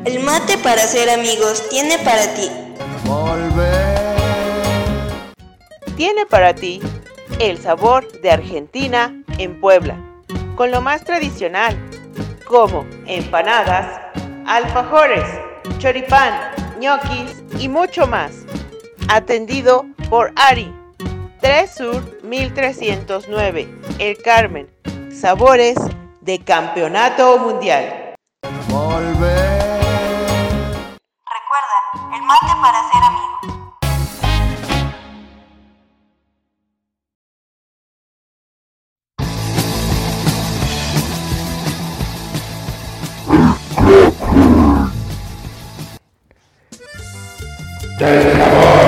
El 0.05 0.19
mate 0.19 0.59
para 0.59 0.81
ser 0.81 1.09
amigos 1.09 1.67
tiene 1.69 1.97
para 1.97 2.31
ti. 2.35 2.51
Tiene 5.97 6.27
para 6.27 6.53
ti 6.53 6.79
el 7.39 7.57
sabor 7.57 8.11
de 8.21 8.29
Argentina 8.29 9.23
en 9.39 9.59
Puebla, 9.59 9.97
con 10.55 10.69
lo 10.69 10.79
más 10.79 11.03
tradicional, 11.03 11.75
como 12.47 12.85
empanadas, 13.07 13.99
alfajores, 14.45 15.25
choripán, 15.79 16.51
ñoquis 16.79 17.43
y 17.59 17.67
mucho 17.67 18.05
más. 18.05 18.31
Atendido 19.07 19.87
por 20.11 20.33
Ari, 20.35 20.71
3 21.41 21.75
Sur 21.75 22.19
1309, 22.21 23.67
El 23.97 24.21
Carmen. 24.21 24.69
Sabores 25.11 25.77
de 26.21 26.37
Campeonato 26.43 27.39
Mundial. 27.39 28.15
Mate 32.25 32.55
para 32.61 32.81
ser 32.91 33.03
amigos. 33.03 33.25
Tuvo, 47.97 48.84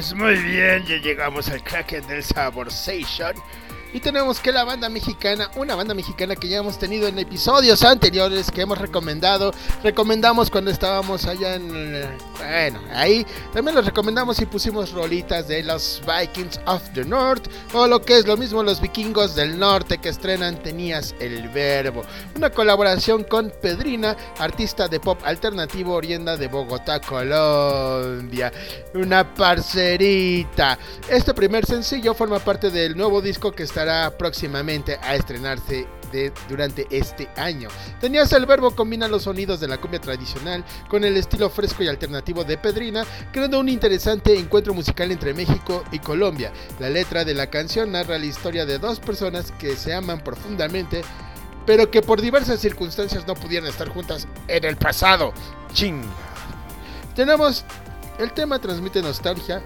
Pues 0.00 0.14
muy 0.14 0.34
bien, 0.36 0.82
ya 0.86 0.96
llegamos 0.96 1.50
al 1.50 1.62
Kraken 1.62 2.06
del 2.06 2.24
Saborsation. 2.24 3.34
Y 3.92 4.00
tenemos 4.00 4.38
que 4.38 4.52
la 4.52 4.64
banda 4.64 4.88
mexicana, 4.88 5.50
una 5.56 5.74
banda 5.74 5.94
mexicana 5.94 6.36
que 6.36 6.48
ya 6.48 6.58
hemos 6.58 6.78
tenido 6.78 7.08
en 7.08 7.18
episodios 7.18 7.82
anteriores 7.82 8.50
que 8.50 8.62
hemos 8.62 8.78
recomendado. 8.78 9.52
Recomendamos 9.82 10.50
cuando 10.50 10.70
estábamos 10.70 11.24
allá 11.24 11.56
en. 11.56 12.08
Bueno, 12.38 12.80
ahí 12.92 13.26
también 13.52 13.74
los 13.74 13.84
recomendamos 13.84 14.40
y 14.40 14.46
pusimos 14.46 14.92
rolitas 14.92 15.48
de 15.48 15.62
los 15.64 16.00
Vikings 16.06 16.60
of 16.66 16.82
the 16.94 17.04
North. 17.04 17.48
O 17.72 17.86
lo 17.86 18.00
que 18.02 18.18
es 18.18 18.26
lo 18.26 18.36
mismo, 18.36 18.62
los 18.62 18.80
vikingos 18.80 19.34
del 19.34 19.58
norte 19.58 19.98
que 19.98 20.08
estrenan 20.08 20.62
Tenías 20.62 21.14
el 21.18 21.48
Verbo. 21.48 22.02
Una 22.36 22.50
colaboración 22.50 23.24
con 23.24 23.52
Pedrina, 23.60 24.16
artista 24.38 24.86
de 24.86 25.00
pop 25.00 25.18
alternativo 25.24 25.94
orienda 25.94 26.36
de 26.36 26.46
Bogotá, 26.46 27.00
Colombia. 27.00 28.52
Una 28.94 29.34
parcerita. 29.34 30.78
Este 31.08 31.34
primer 31.34 31.66
sencillo 31.66 32.14
forma 32.14 32.38
parte 32.38 32.70
del 32.70 32.96
nuevo 32.96 33.20
disco 33.20 33.52
que 33.52 33.64
estará 33.80 34.10
próximamente 34.10 34.98
a 35.02 35.14
estrenarse 35.14 35.86
durante 36.48 36.86
este 36.90 37.30
año. 37.36 37.68
Tenías 37.98 38.30
el 38.32 38.44
verbo 38.44 38.74
combina 38.74 39.08
los 39.08 39.22
sonidos 39.22 39.58
de 39.60 39.68
la 39.68 39.78
cumbia 39.78 40.00
tradicional 40.00 40.64
con 40.88 41.02
el 41.04 41.16
estilo 41.16 41.48
fresco 41.48 41.82
y 41.82 41.88
alternativo 41.88 42.44
de 42.44 42.58
Pedrina, 42.58 43.04
creando 43.32 43.58
un 43.58 43.70
interesante 43.70 44.36
encuentro 44.36 44.74
musical 44.74 45.10
entre 45.12 45.32
México 45.32 45.82
y 45.92 45.98
Colombia. 45.98 46.52
La 46.78 46.90
letra 46.90 47.24
de 47.24 47.32
la 47.32 47.48
canción 47.48 47.92
narra 47.92 48.18
la 48.18 48.26
historia 48.26 48.66
de 48.66 48.78
dos 48.78 49.00
personas 49.00 49.50
que 49.52 49.76
se 49.76 49.94
aman 49.94 50.22
profundamente, 50.22 51.02
pero 51.64 51.90
que 51.90 52.02
por 52.02 52.20
diversas 52.20 52.60
circunstancias 52.60 53.26
no 53.26 53.34
pudieron 53.34 53.68
estar 53.68 53.88
juntas 53.88 54.28
en 54.46 54.64
el 54.64 54.76
pasado. 54.76 55.32
Ching. 55.72 56.02
Tenemos 57.14 57.64
el 58.18 58.32
tema 58.32 58.58
transmite 58.58 59.00
nostalgia 59.00 59.62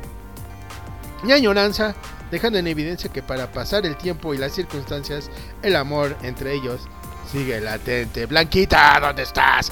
y 1.27 1.33
añoranza, 1.33 1.96
dejando 2.34 2.58
en 2.58 2.66
evidencia 2.66 3.12
que 3.12 3.22
para 3.22 3.52
pasar 3.52 3.86
el 3.86 3.96
tiempo 3.96 4.34
y 4.34 4.38
las 4.38 4.52
circunstancias, 4.52 5.30
el 5.62 5.76
amor 5.76 6.16
entre 6.22 6.52
ellos 6.52 6.80
sigue 7.30 7.60
latente. 7.60 8.26
Blanquita, 8.26 8.98
¿dónde 9.00 9.22
estás? 9.22 9.70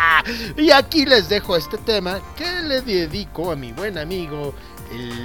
y 0.56 0.70
aquí 0.70 1.04
les 1.04 1.28
dejo 1.28 1.54
este 1.54 1.76
tema 1.76 2.18
que 2.34 2.62
le 2.62 2.80
dedico 2.80 3.52
a 3.52 3.56
mi 3.56 3.72
buen 3.72 3.98
amigo 3.98 4.54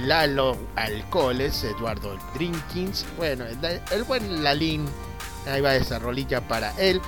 Lalo 0.04 0.58
Alcoholes, 0.76 1.64
Eduardo 1.64 2.18
Drinkins. 2.34 3.06
Bueno, 3.16 3.46
el 3.90 4.04
buen 4.04 4.44
Lalín. 4.44 4.84
Ahí 5.46 5.62
va 5.62 5.76
esa 5.76 5.98
rolilla 5.98 6.46
para 6.46 6.78
él. 6.78 7.00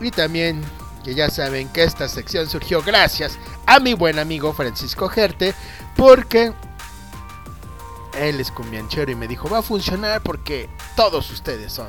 Y 0.00 0.12
también 0.12 0.62
que 1.02 1.16
ya 1.16 1.30
saben 1.30 1.68
que 1.70 1.82
esta 1.82 2.06
sección 2.06 2.48
surgió 2.48 2.80
gracias 2.80 3.40
a 3.66 3.80
mi 3.80 3.94
buen 3.94 4.20
amigo 4.20 4.52
Francisco 4.52 5.08
Gerte, 5.08 5.52
porque 5.96 6.52
él 8.18 8.40
es 8.40 8.50
cumbianchero 8.50 9.10
y 9.10 9.14
me 9.14 9.28
dijo, 9.28 9.48
va 9.48 9.58
a 9.58 9.62
funcionar 9.62 10.22
porque 10.22 10.68
todos 10.96 11.30
ustedes 11.30 11.72
son 11.72 11.88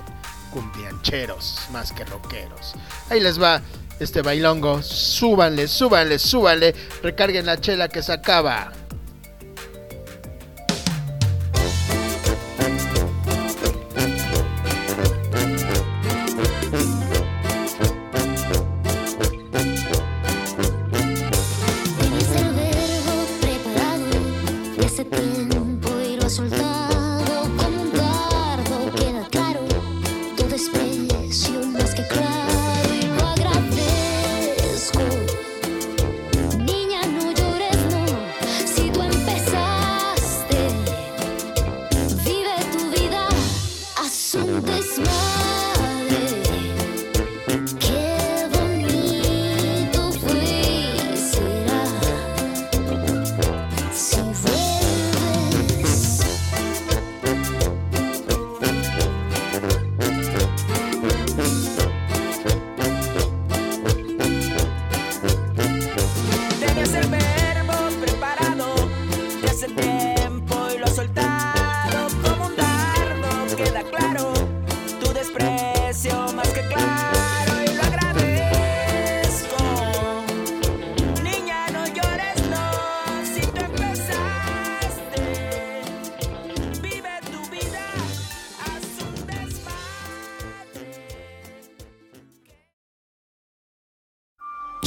cumbiancheros 0.51 1.67
más 1.71 1.91
que 1.91 2.05
rockeros. 2.05 2.73
Ahí 3.09 3.19
les 3.19 3.41
va 3.41 3.61
este 3.99 4.21
bailongo, 4.21 4.81
súbanle, 4.81 5.67
súbanle, 5.67 6.19
súbanle, 6.19 6.75
recarguen 7.03 7.45
la 7.45 7.59
chela 7.59 7.87
que 7.87 8.01
se 8.01 8.11
acaba. 8.11 8.71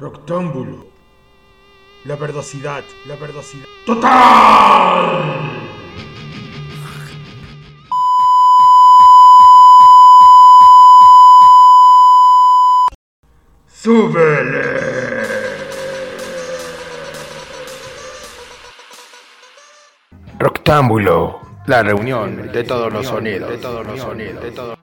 Roctámbulo. 0.00 0.86
La 2.06 2.16
verdosidad, 2.16 2.82
la 3.06 3.16
verdosidad. 3.16 3.66
¡Total! 3.84 4.08
¡Súbele! 13.66 14.80
Roctámbulo, 20.38 21.40
la 21.66 21.82
reunión 21.82 22.50
de 22.50 22.64
todos 22.64 22.90
los 22.90 23.06
sonidos, 23.06 23.50
de 23.50 23.58
todos 23.58 23.86
los 23.86 24.00
sonidos, 24.00 24.42
de 24.42 24.50
todos 24.52 24.79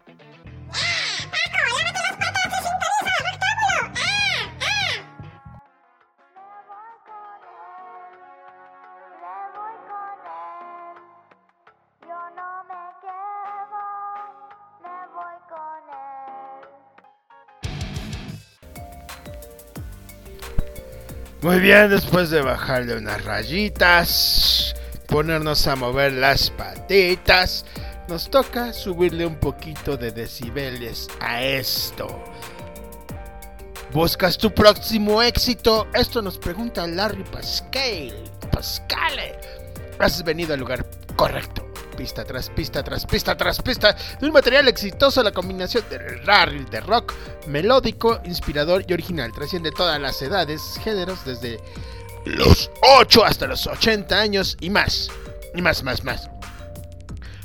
Muy 21.48 21.62
bien, 21.62 21.90
después 21.90 22.30
de 22.30 22.42
bajarle 22.42 22.98
unas 22.98 23.24
rayitas, 23.24 24.76
ponernos 25.08 25.66
a 25.66 25.78
mover 25.78 26.12
las 26.12 26.50
patitas, 26.50 27.64
nos 28.10 28.30
toca 28.30 28.74
subirle 28.74 29.26
un 29.26 29.38
poquito 29.38 29.96
de 29.96 30.12
decibeles 30.12 31.08
a 31.22 31.42
esto. 31.42 32.22
¿Buscas 33.94 34.38
tu 34.38 34.54
próximo 34.54 35.24
éxito? 35.24 35.88
Esto 35.94 36.22
nos 36.22 36.38
pregunta 36.38 36.86
Larry 36.86 37.24
Pascal. 37.24 38.12
Pascale. 38.52 39.40
Has 40.00 40.22
venido 40.26 40.54
al 40.54 40.60
lugar 40.60 40.86
correcto. 41.16 41.67
Pista 41.98 42.24
tras 42.24 42.50
pista 42.50 42.84
tras 42.84 43.06
pista 43.06 43.36
tras 43.36 43.62
pista 43.62 43.98
de 44.20 44.28
un 44.28 44.32
material 44.32 44.68
exitoso, 44.68 45.24
la 45.24 45.32
combinación 45.32 45.84
de 45.90 46.22
Larry 46.24 46.64
de 46.66 46.80
rock 46.80 47.14
melódico, 47.48 48.22
inspirador 48.24 48.86
y 48.88 48.94
original. 48.94 49.32
Trasciende 49.34 49.72
todas 49.72 50.00
las 50.00 50.22
edades, 50.22 50.62
géneros, 50.84 51.26
desde 51.26 51.60
los 52.26 52.70
8 53.00 53.26
hasta 53.26 53.48
los 53.48 53.66
80 53.66 54.16
años 54.16 54.58
y 54.62 54.70
más. 54.70 55.10
Y 55.56 55.62
más, 55.62 55.84
más, 55.84 56.04
más. 56.04 56.30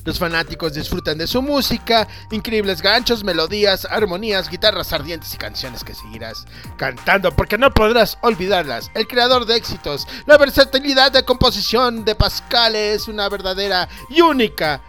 Los 0.04 0.18
fanáticos 0.18 0.74
disfrutan 0.74 1.18
de 1.18 1.28
su 1.28 1.42
música, 1.42 2.08
increíbles 2.32 2.82
ganchos, 2.82 3.22
melodías, 3.22 3.86
armonías, 3.88 4.48
guitarras 4.48 4.92
ardientes 4.92 5.32
y 5.34 5.36
canciones 5.36 5.84
que 5.84 5.94
seguirás 5.94 6.44
cantando 6.76 7.30
porque 7.30 7.56
no 7.56 7.72
podrás 7.72 8.18
olvidarlas. 8.22 8.90
El 8.94 9.06
creador 9.06 9.46
de 9.46 9.56
éxitos, 9.56 10.08
la 10.26 10.38
versatilidad 10.38 11.12
de 11.12 11.24
composición 11.24 12.04
de 12.04 12.16
Pascal 12.16 12.74
es 12.74 13.06
una 13.06 13.28
verdadera 13.28 13.88
y 14.10 14.22
única 14.22 14.82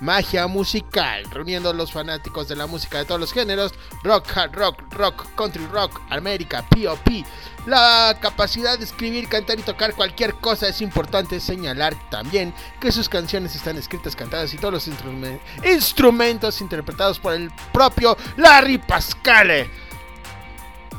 magia 0.00 0.46
musical, 0.46 1.24
reuniendo 1.30 1.70
a 1.70 1.74
los 1.74 1.92
fanáticos 1.92 2.48
de 2.48 2.56
la 2.56 2.66
música 2.66 2.98
de 2.98 3.04
todos 3.04 3.20
los 3.20 3.32
géneros, 3.32 3.72
rock, 4.02 4.36
hard 4.36 4.54
rock, 4.54 4.82
rock, 4.90 5.26
country 5.36 5.66
rock, 5.66 6.00
América, 6.10 6.64
POP. 6.68 7.24
La 7.66 8.16
capacidad 8.20 8.78
de 8.78 8.84
escribir, 8.84 9.28
cantar 9.28 9.58
y 9.58 9.62
tocar 9.62 9.94
cualquier 9.94 10.34
cosa 10.34 10.68
es 10.68 10.80
importante 10.80 11.40
señalar 11.40 11.94
también 12.10 12.54
que 12.80 12.92
sus 12.92 13.08
canciones 13.08 13.56
están 13.56 13.76
escritas, 13.76 14.14
cantadas 14.14 14.54
y 14.54 14.58
todos 14.58 14.74
los 14.74 14.88
instrumen- 14.88 15.40
instrumentos 15.64 16.60
interpretados 16.60 17.18
por 17.18 17.34
el 17.34 17.50
propio 17.72 18.16
Larry 18.36 18.78
Pascale. 18.78 19.68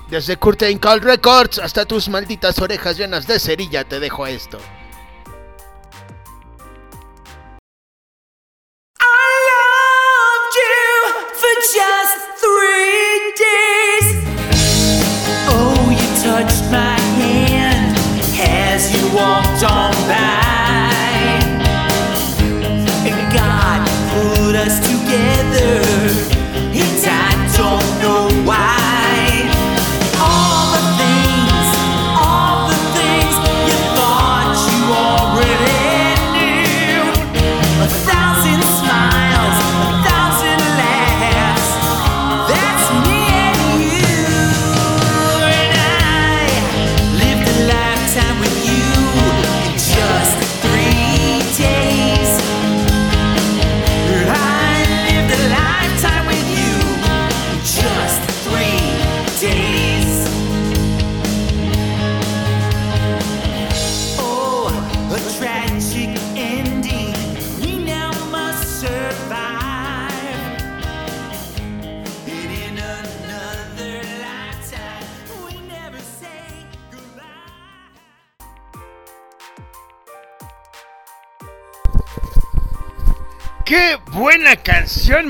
Desde 0.09 0.37
Curtain 0.37 0.77
Call 0.79 1.01
Records 1.01 1.59
hasta 1.59 1.85
tus 1.85 2.07
malditas 2.09 2.59
orejas 2.59 2.97
llenas 2.97 3.27
de 3.27 3.39
cerilla 3.39 3.83
te 3.83 3.99
dejo 3.99 4.25
esto. 4.25 4.57
Just 11.73 12.39
three 12.39 13.33
days. 13.35 13.66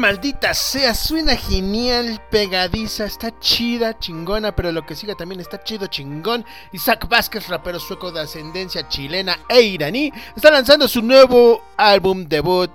Maldita 0.08 0.54
sea! 0.54 0.96
Suena 0.96 1.36
genial, 1.36 2.22
pegadiza, 2.32 3.04
está 3.04 3.38
chida, 3.42 4.00
chingona, 4.00 4.56
pero 4.56 4.72
lo 4.72 4.86
que 4.86 4.96
sigue 4.96 5.16
también 5.16 5.42
está 5.42 5.62
chido, 5.62 5.88
chingón. 5.88 6.46
Isaac 6.72 7.10
Vázquez, 7.10 7.50
rapero 7.50 7.78
sueco 7.78 8.10
de 8.14 8.22
ascendencia 8.22 8.88
chilena 8.88 9.38
e 9.50 9.60
iraní, 9.64 10.14
está 10.34 10.50
lanzando 10.50 10.88
su 10.88 11.02
nuevo 11.02 11.62
álbum 11.76 12.26
debut, 12.26 12.72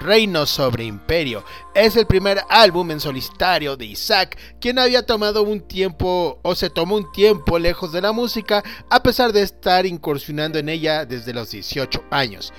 Reino 0.00 0.46
sobre 0.46 0.82
Imperio. 0.82 1.44
Es 1.76 1.94
el 1.94 2.08
primer 2.08 2.40
álbum 2.48 2.90
en 2.90 2.98
solitario 2.98 3.76
de 3.76 3.84
Isaac, 3.84 4.36
quien 4.60 4.80
había 4.80 5.06
tomado 5.06 5.44
un 5.44 5.60
tiempo 5.60 6.40
o 6.42 6.56
se 6.56 6.70
tomó 6.70 6.96
un 6.96 7.12
tiempo 7.12 7.56
lejos 7.60 7.92
de 7.92 8.00
la 8.00 8.10
música, 8.10 8.64
a 8.90 9.00
pesar 9.00 9.32
de 9.32 9.42
estar 9.42 9.86
incursionando 9.86 10.58
en 10.58 10.68
ella 10.68 11.04
desde 11.04 11.34
los 11.34 11.52
18 11.52 12.02
años. 12.10 12.52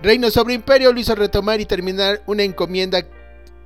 Reino 0.00 0.30
sobre 0.30 0.54
Imperio 0.54 0.92
lo 0.92 1.00
hizo 1.00 1.16
retomar 1.16 1.60
y 1.60 1.66
terminar 1.66 2.22
una 2.26 2.44
encomienda 2.44 3.02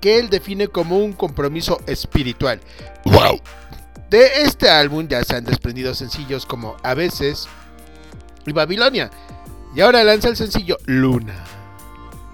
que 0.00 0.18
él 0.18 0.30
define 0.30 0.68
como 0.68 0.98
un 0.98 1.12
compromiso 1.12 1.80
espiritual. 1.86 2.60
¡Wow! 3.04 3.40
De 4.10 4.42
este 4.42 4.68
álbum 4.68 5.08
ya 5.08 5.24
se 5.24 5.36
han 5.36 5.44
desprendido 5.44 5.94
sencillos 5.94 6.46
como 6.46 6.76
A 6.82 6.94
veces 6.94 7.48
y 8.46 8.52
Babilonia. 8.52 9.10
Y 9.74 9.80
ahora 9.80 10.04
lanza 10.04 10.28
el 10.28 10.36
sencillo 10.36 10.78
Luna, 10.86 11.44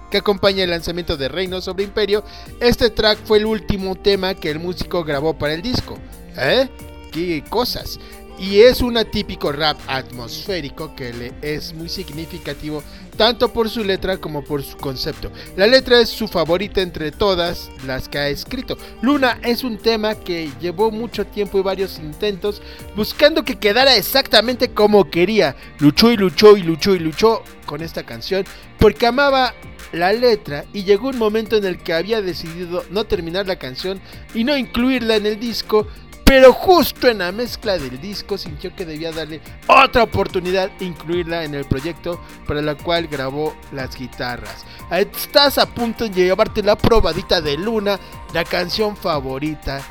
que 0.09 0.19
acompaña 0.19 0.63
el 0.63 0.69
lanzamiento 0.69 1.17
de 1.17 1.27
Reino 1.27 1.61
sobre 1.61 1.83
Imperio. 1.83 2.23
Este 2.59 2.89
track 2.89 3.19
fue 3.25 3.39
el 3.39 3.45
último 3.45 3.95
tema 3.95 4.33
que 4.35 4.49
el 4.49 4.59
músico 4.59 5.03
grabó 5.03 5.37
para 5.37 5.53
el 5.53 5.61
disco. 5.61 5.97
¿Eh? 6.37 6.69
¿Qué 7.11 7.43
cosas? 7.49 7.99
Y 8.39 8.61
es 8.61 8.81
un 8.81 8.97
atípico 8.97 9.51
rap 9.51 9.77
atmosférico 9.87 10.95
que 10.95 11.13
le 11.13 11.33
es 11.41 11.73
muy 11.73 11.87
significativo 11.87 12.83
tanto 13.15 13.53
por 13.53 13.69
su 13.69 13.83
letra 13.83 14.17
como 14.17 14.43
por 14.43 14.63
su 14.63 14.75
concepto. 14.77 15.31
La 15.55 15.67
letra 15.67 15.99
es 15.99 16.09
su 16.09 16.27
favorita 16.27 16.81
entre 16.81 17.11
todas 17.11 17.69
las 17.85 18.09
que 18.09 18.17
ha 18.17 18.27
escrito. 18.29 18.77
Luna 19.01 19.39
es 19.43 19.63
un 19.63 19.77
tema 19.77 20.15
que 20.15 20.51
llevó 20.59 20.91
mucho 20.91 21.25
tiempo 21.25 21.59
y 21.59 21.63
varios 21.63 21.99
intentos 21.99 22.61
buscando 22.95 23.43
que 23.43 23.59
quedara 23.59 23.95
exactamente 23.95 24.69
como 24.69 25.09
quería. 25.09 25.55
Luchó 25.79 26.11
y 26.11 26.17
luchó 26.17 26.57
y 26.57 26.63
luchó 26.63 26.95
y 26.95 26.99
luchó 26.99 27.43
con 27.65 27.81
esta 27.81 28.03
canción 28.03 28.45
porque 28.79 29.05
amaba 29.05 29.53
la 29.91 30.11
letra 30.11 30.65
y 30.73 30.83
llegó 30.83 31.09
un 31.09 31.17
momento 31.17 31.55
en 31.55 31.65
el 31.65 31.77
que 31.77 31.93
había 31.93 32.21
decidido 32.21 32.83
no 32.89 33.05
terminar 33.05 33.47
la 33.47 33.57
canción 33.57 34.01
y 34.33 34.43
no 34.43 34.57
incluirla 34.57 35.15
en 35.15 35.27
el 35.27 35.39
disco 35.39 35.87
pero 36.25 36.53
justo 36.53 37.07
en 37.07 37.19
la 37.19 37.31
mezcla 37.31 37.77
del 37.77 37.99
disco 37.99 38.37
sintió 38.37 38.75
que 38.75 38.85
debía 38.85 39.11
darle 39.11 39.41
otra 39.67 40.03
oportunidad 40.03 40.71
e 40.79 40.85
incluirla 40.85 41.43
en 41.43 41.55
el 41.55 41.65
proyecto 41.65 42.21
para 42.47 42.61
la 42.61 42.75
cual 42.75 43.07
grabó 43.07 43.55
las 43.71 43.95
guitarras. 43.95 44.65
Estás 44.91 45.57
a 45.57 45.65
punto 45.65 46.05
de 46.05 46.25
llevarte 46.25 46.63
la 46.63 46.77
probadita 46.77 47.41
de 47.41 47.57
Luna, 47.57 47.99
la 48.33 48.43
canción 48.43 48.95
favorita 48.95 49.81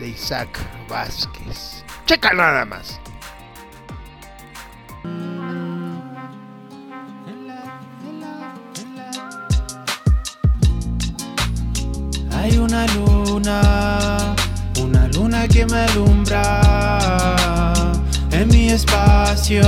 de 0.00 0.08
Isaac 0.08 0.58
Vázquez. 0.88 1.84
Checa 2.06 2.32
nada 2.32 2.64
más. 2.64 3.00
Hay 12.32 12.58
una 12.58 12.86
luna, 12.94 14.36
una 14.86 15.08
luna 15.08 15.48
que 15.48 15.66
me 15.66 15.78
alumbra 15.78 16.62
en 18.30 18.48
mi 18.48 18.68
espacio, 18.68 19.62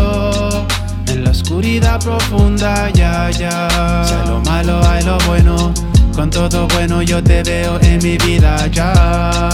en 1.09 1.25
la 1.25 1.31
oscuridad 1.31 1.99
profunda, 2.01 2.89
ya, 2.91 3.29
ya. 3.31 3.69
Si 4.07 4.15
hay 4.15 4.27
lo 4.29 4.41
malo, 4.41 4.81
hay 4.89 5.03
lo 5.05 5.19
bueno, 5.27 5.73
con 6.15 6.31
todo 6.31 6.69
bueno 6.69 7.03
yo 7.03 7.23
te 7.23 7.43
veo 7.43 7.81
en 7.81 8.01
mi 8.03 8.17
vida, 8.19 8.67
ya. 8.69 9.49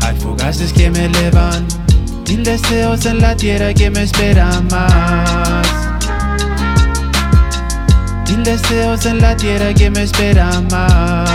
Hay 0.00 0.16
fugaces 0.18 0.72
que 0.72 0.90
me 0.90 1.04
elevan, 1.06 1.66
mil 2.28 2.42
deseos 2.42 3.04
en 3.04 3.18
la 3.20 3.36
tierra 3.36 3.74
que 3.74 3.90
me 3.90 4.04
esperan 4.04 4.66
más. 4.68 5.68
Mil 8.28 8.42
deseos 8.44 9.04
en 9.04 9.20
la 9.20 9.36
tierra 9.36 9.74
que 9.74 9.90
me 9.90 10.04
esperan 10.04 10.66
más. 10.68 11.31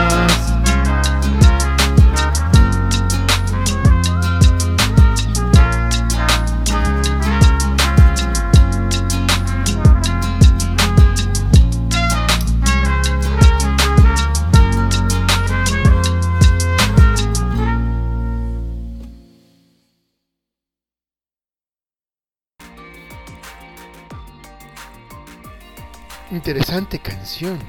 Interesante 26.47 26.99
canción. 26.99 27.59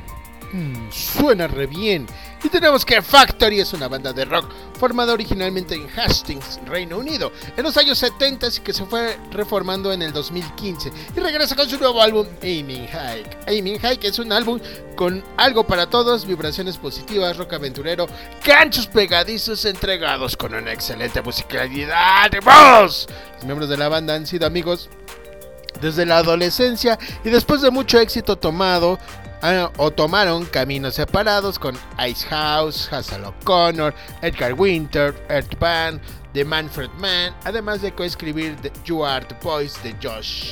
Mm, 0.52 0.92
suena 0.92 1.48
re 1.48 1.66
bien. 1.66 2.06
Y 2.44 2.48
tenemos 2.48 2.84
que 2.84 3.02
Factory 3.02 3.58
es 3.58 3.72
una 3.72 3.88
banda 3.88 4.12
de 4.12 4.24
rock 4.24 4.52
formada 4.78 5.14
originalmente 5.14 5.74
en 5.74 5.88
Hastings, 5.90 6.60
Reino 6.64 6.96
Unido, 6.96 7.32
en 7.56 7.64
los 7.64 7.76
años 7.76 7.98
70 7.98 8.46
y 8.46 8.60
que 8.60 8.72
se 8.72 8.86
fue 8.86 9.18
reformando 9.32 9.92
en 9.92 10.02
el 10.02 10.12
2015 10.12 10.92
y 11.16 11.18
regresa 11.18 11.56
con 11.56 11.68
su 11.68 11.76
nuevo 11.76 12.00
álbum 12.00 12.24
Aiming 12.40 12.86
Hike. 12.86 13.48
Aiming 13.48 13.80
Hike 13.80 14.04
es 14.04 14.20
un 14.20 14.30
álbum 14.32 14.60
con 14.94 15.24
algo 15.36 15.66
para 15.66 15.90
todos, 15.90 16.24
vibraciones 16.24 16.78
positivas, 16.78 17.36
rock 17.36 17.54
aventurero, 17.54 18.06
ganchos 18.46 18.86
pegadizos 18.86 19.64
entregados 19.64 20.36
con 20.36 20.54
una 20.54 20.72
excelente 20.72 21.20
musicalidad 21.20 22.30
de 22.30 22.38
voz. 22.38 23.08
Los 23.34 23.44
miembros 23.44 23.68
de 23.68 23.76
la 23.76 23.88
banda 23.88 24.14
han 24.14 24.24
sido 24.24 24.46
amigos 24.46 24.88
desde 25.80 26.06
la 26.06 26.18
adolescencia 26.18 26.98
y 27.24 27.30
después 27.30 27.60
de 27.62 27.70
mucho 27.70 28.00
éxito 28.00 28.36
tomado 28.36 28.98
ah, 29.42 29.70
o 29.76 29.90
tomaron 29.90 30.44
caminos 30.46 30.94
separados 30.94 31.58
con 31.58 31.76
Ice 32.08 32.26
House, 32.28 32.88
Hazel 32.92 33.24
O'Connor, 33.24 33.94
Edgar 34.22 34.54
Winter, 34.54 35.14
Earth 35.28 35.58
Band, 35.58 36.00
The 36.32 36.44
Manfred 36.44 36.90
Man, 36.98 37.34
además 37.44 37.82
de 37.82 37.92
coescribir 37.92 38.56
The 38.62 38.72
You 38.84 39.04
Are 39.04 39.24
the 39.24 39.36
Voice 39.42 39.78
de 39.82 39.94
Josh 40.02 40.50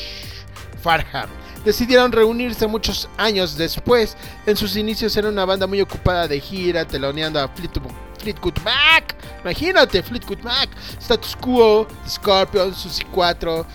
Farham. 0.82 1.28
Decidieron 1.64 2.12
reunirse 2.12 2.66
muchos 2.68 3.08
años 3.16 3.56
después. 3.56 4.16
En 4.46 4.56
sus 4.56 4.76
inicios 4.76 5.16
era 5.16 5.28
una 5.28 5.44
banda 5.44 5.66
muy 5.66 5.80
ocupada 5.80 6.28
de 6.28 6.38
gira, 6.38 6.84
teloneando 6.84 7.40
a 7.40 7.48
Fleetwood 7.48 8.58
Mac. 8.64 9.16
Imagínate, 9.42 10.00
Fleetwood 10.00 10.42
Mac, 10.44 10.68
Status 11.00 11.36
Quo, 11.36 11.88
Scorpion, 12.08 12.72
Susie 12.72 13.04
4, 13.10 13.66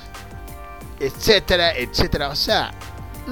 etcétera, 1.01 1.75
etcétera. 1.75 2.29
O 2.29 2.35
sea, 2.35 2.71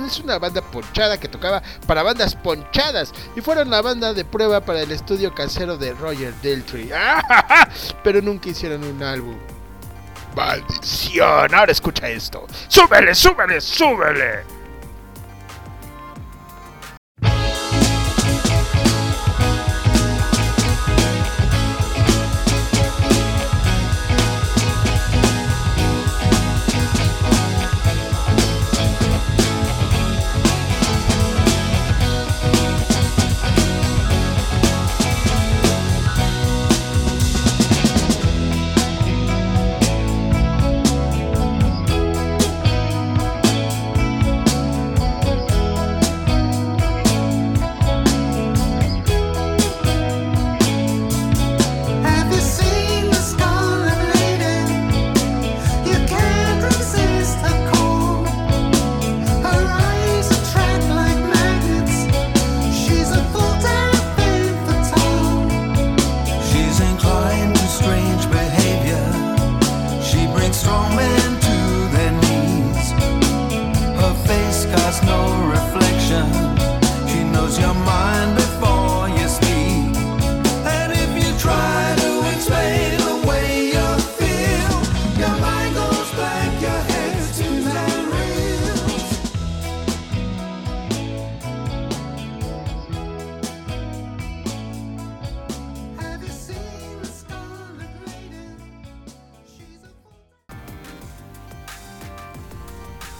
es 0.05 0.19
una 0.19 0.37
banda 0.39 0.61
ponchada 0.61 1.19
que 1.19 1.27
tocaba 1.27 1.61
para 1.87 2.03
bandas 2.03 2.35
ponchadas 2.35 3.13
y 3.35 3.41
fueron 3.41 3.69
la 3.69 3.81
banda 3.81 4.13
de 4.13 4.25
prueba 4.25 4.61
para 4.61 4.81
el 4.81 4.91
estudio 4.91 5.33
casero 5.33 5.77
de 5.77 5.93
Roger 5.93 6.33
Deltry. 6.41 6.89
Pero 8.03 8.21
nunca 8.21 8.49
hicieron 8.49 8.83
un 8.83 9.01
álbum. 9.03 9.37
Maldición, 10.35 11.53
ahora 11.53 11.71
escucha 11.71 12.07
esto. 12.07 12.45
Súbele, 12.67 13.15
súbele, 13.15 13.59
súbele. 13.59 14.58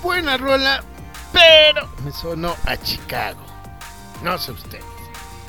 Buena 0.01 0.37
rola, 0.37 0.83
pero 1.31 1.89
me 2.03 2.11
sonó 2.11 2.55
a 2.65 2.77
Chicago. 2.77 3.45
No 4.23 4.37
sé 4.37 4.51
ustedes. 4.51 4.83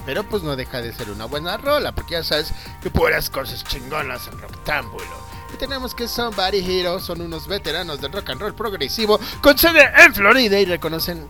Pero 0.07 0.25
pues 0.25 0.43
no 0.43 0.57
deja 0.57 0.81
de 0.81 0.93
ser 0.93 1.11
una 1.11 1.27
buena 1.27 1.57
rola, 1.57 1.93
porque 1.93 2.15
ya 2.15 2.25
sabes 2.25 2.53
que 2.83 2.91
puras 2.91 3.29
cosas 3.29 3.65
chingonas 3.65 4.27
en 4.29 4.41
Rectángulo. 4.41 5.31
Y 5.53 5.57
tenemos 5.57 5.95
que 5.95 6.09
Somebody 6.09 6.59
Hero 6.59 7.01
son 7.01 7.21
unos 7.21 7.47
veteranos 7.47 8.01
del 8.01 8.13
rock 8.13 8.31
and 8.31 8.41
roll 8.41 8.55
progresivo 8.55 9.21
con 9.43 9.59
sede 9.59 9.91
en 10.05 10.15
Florida 10.15 10.59
y 10.59 10.65
reconocen 10.65 11.29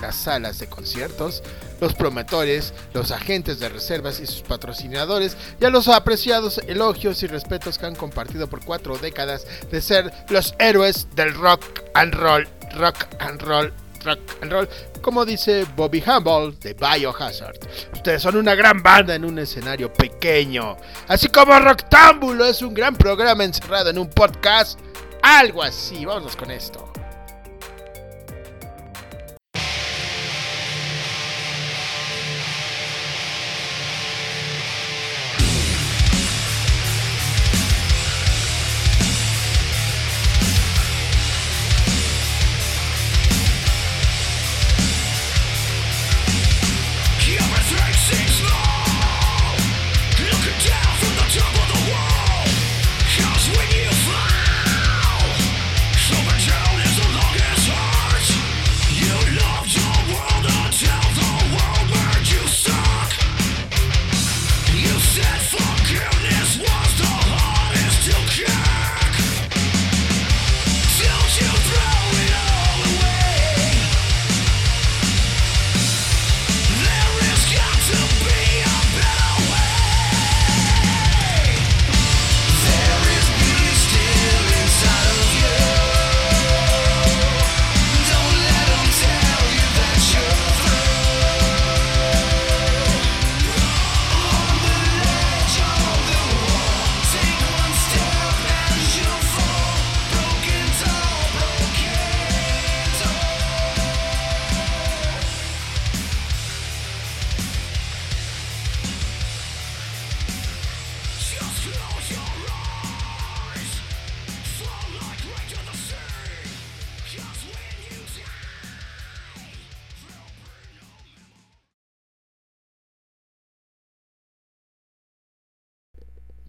las 0.00 0.16
salas 0.16 0.58
de 0.58 0.68
conciertos, 0.68 1.42
los 1.80 1.94
promotores, 1.94 2.72
los 2.94 3.10
agentes 3.10 3.58
de 3.58 3.68
reservas 3.68 4.20
y 4.20 4.26
sus 4.26 4.42
patrocinadores, 4.42 5.36
y 5.60 5.64
a 5.64 5.70
los 5.70 5.88
apreciados 5.88 6.58
elogios 6.66 7.22
y 7.22 7.26
respetos 7.26 7.78
que 7.78 7.86
han 7.86 7.94
compartido 7.94 8.48
por 8.48 8.64
cuatro 8.64 8.96
décadas 8.98 9.46
de 9.70 9.80
ser 9.80 10.12
los 10.28 10.54
héroes 10.58 11.08
del 11.14 11.34
rock 11.34 11.62
and 11.94 12.14
roll, 12.14 12.48
rock 12.76 13.06
and 13.20 13.42
roll, 13.42 13.72
rock 14.04 14.20
and 14.40 14.52
roll, 14.52 14.68
como 15.02 15.24
dice 15.24 15.66
Bobby 15.76 16.02
Humble 16.06 16.56
de 16.60 16.74
Biohazard. 16.74 17.58
Ustedes 17.92 18.22
son 18.22 18.36
una 18.36 18.54
gran 18.54 18.82
banda 18.82 19.14
en 19.14 19.24
un 19.24 19.38
escenario 19.38 19.92
pequeño, 19.92 20.76
así 21.08 21.28
como 21.28 21.58
Roctámbulo 21.58 22.44
es 22.44 22.62
un 22.62 22.74
gran 22.74 22.96
programa 22.96 23.44
encerrado 23.44 23.90
en 23.90 23.98
un 23.98 24.08
podcast, 24.08 24.78
algo 25.22 25.62
así, 25.62 26.04
vámonos 26.04 26.36
con 26.36 26.50
esto. 26.50 26.95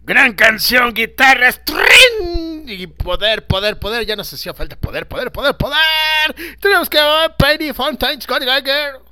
Gran 0.08 0.32
canción, 0.32 0.94
guitarras, 0.94 1.60
¡trin! 1.66 2.64
y 2.66 2.86
poder, 2.86 3.46
poder, 3.46 3.78
poder. 3.78 4.06
Ya 4.06 4.16
nos 4.16 4.32
hacía 4.32 4.54
falta 4.54 4.74
poder, 4.74 5.06
poder, 5.06 5.30
poder, 5.30 5.54
poder. 5.54 6.34
Tenemos 6.62 6.88
que 6.88 6.98
Penny 7.38 7.74
Fontaine's 7.74 8.26
Got 8.26 8.42
a 8.48 8.60
Girl. 8.62 9.02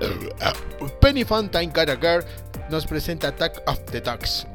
Penny 1.00 1.24
Fontaine 1.24 1.72
Girl 1.74 2.24
nos 2.70 2.86
presenta 2.86 3.28
Attack 3.28 3.62
of 3.66 3.80
the 3.86 4.00
Ducks. 4.00 4.46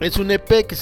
Es 0.00 0.16
un 0.16 0.30
EP 0.30 0.48
que 0.66 0.74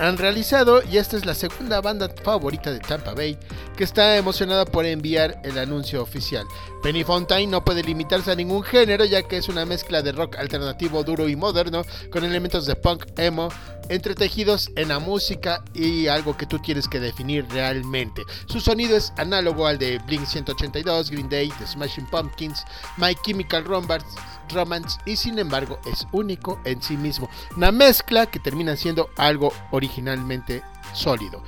han 0.00 0.16
realizado 0.16 0.82
y 0.82 0.96
esta 0.96 1.18
es 1.18 1.26
la 1.26 1.34
segunda 1.34 1.82
banda 1.82 2.08
favorita 2.24 2.72
de 2.72 2.80
Tampa 2.80 3.12
Bay 3.12 3.36
que 3.76 3.84
está 3.84 4.16
emocionada 4.16 4.64
por 4.64 4.86
enviar 4.86 5.40
el 5.44 5.58
anuncio 5.58 6.02
oficial. 6.02 6.46
Penny 6.82 7.04
Fontaine 7.04 7.52
no 7.52 7.62
puede 7.62 7.82
limitarse 7.82 8.30
a 8.30 8.34
ningún 8.34 8.62
género 8.62 9.04
ya 9.04 9.22
que 9.22 9.36
es 9.36 9.50
una 9.50 9.66
mezcla 9.66 10.00
de 10.00 10.12
rock 10.12 10.36
alternativo 10.36 11.04
duro 11.04 11.28
y 11.28 11.36
moderno 11.36 11.84
con 12.10 12.24
elementos 12.24 12.64
de 12.64 12.76
punk 12.76 13.06
emo 13.18 13.50
entretejidos 13.90 14.70
en 14.76 14.88
la 14.88 15.00
música 15.00 15.62
y 15.74 16.06
algo 16.06 16.36
que 16.36 16.46
tú 16.46 16.58
tienes 16.60 16.88
que 16.88 17.00
definir 17.00 17.46
realmente. 17.50 18.24
Su 18.46 18.60
sonido 18.60 18.96
es 18.96 19.12
análogo 19.18 19.66
al 19.66 19.78
de 19.78 19.98
Blink 19.98 20.24
182, 20.24 21.10
Green 21.10 21.28
Day, 21.28 21.52
The 21.58 21.66
Smashing 21.66 22.06
Pumpkins, 22.06 22.64
My 22.96 23.14
Chemical 23.22 23.64
Romance, 23.64 24.98
y 25.04 25.16
sin 25.16 25.38
embargo 25.38 25.78
es 25.92 26.06
único 26.12 26.60
en 26.64 26.80
sí 26.80 26.96
mismo. 26.96 27.28
Una 27.56 27.72
mezcla 27.72 28.26
que 28.26 28.38
termina 28.38 28.76
siendo 28.76 29.10
algo 29.16 29.52
originalmente 29.72 30.62
sólido. 30.92 31.42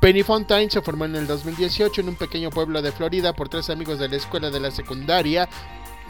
Penny 0.00 0.24
Fontaine 0.24 0.68
se 0.68 0.82
formó 0.82 1.04
en 1.04 1.14
el 1.14 1.28
2018 1.28 2.00
en 2.00 2.08
un 2.08 2.16
pequeño 2.16 2.50
pueblo 2.50 2.82
de 2.82 2.90
Florida 2.90 3.34
por 3.34 3.48
tres 3.48 3.70
amigos 3.70 4.00
de 4.00 4.08
la 4.08 4.16
escuela 4.16 4.50
de 4.50 4.58
la 4.58 4.72
secundaria. 4.72 5.48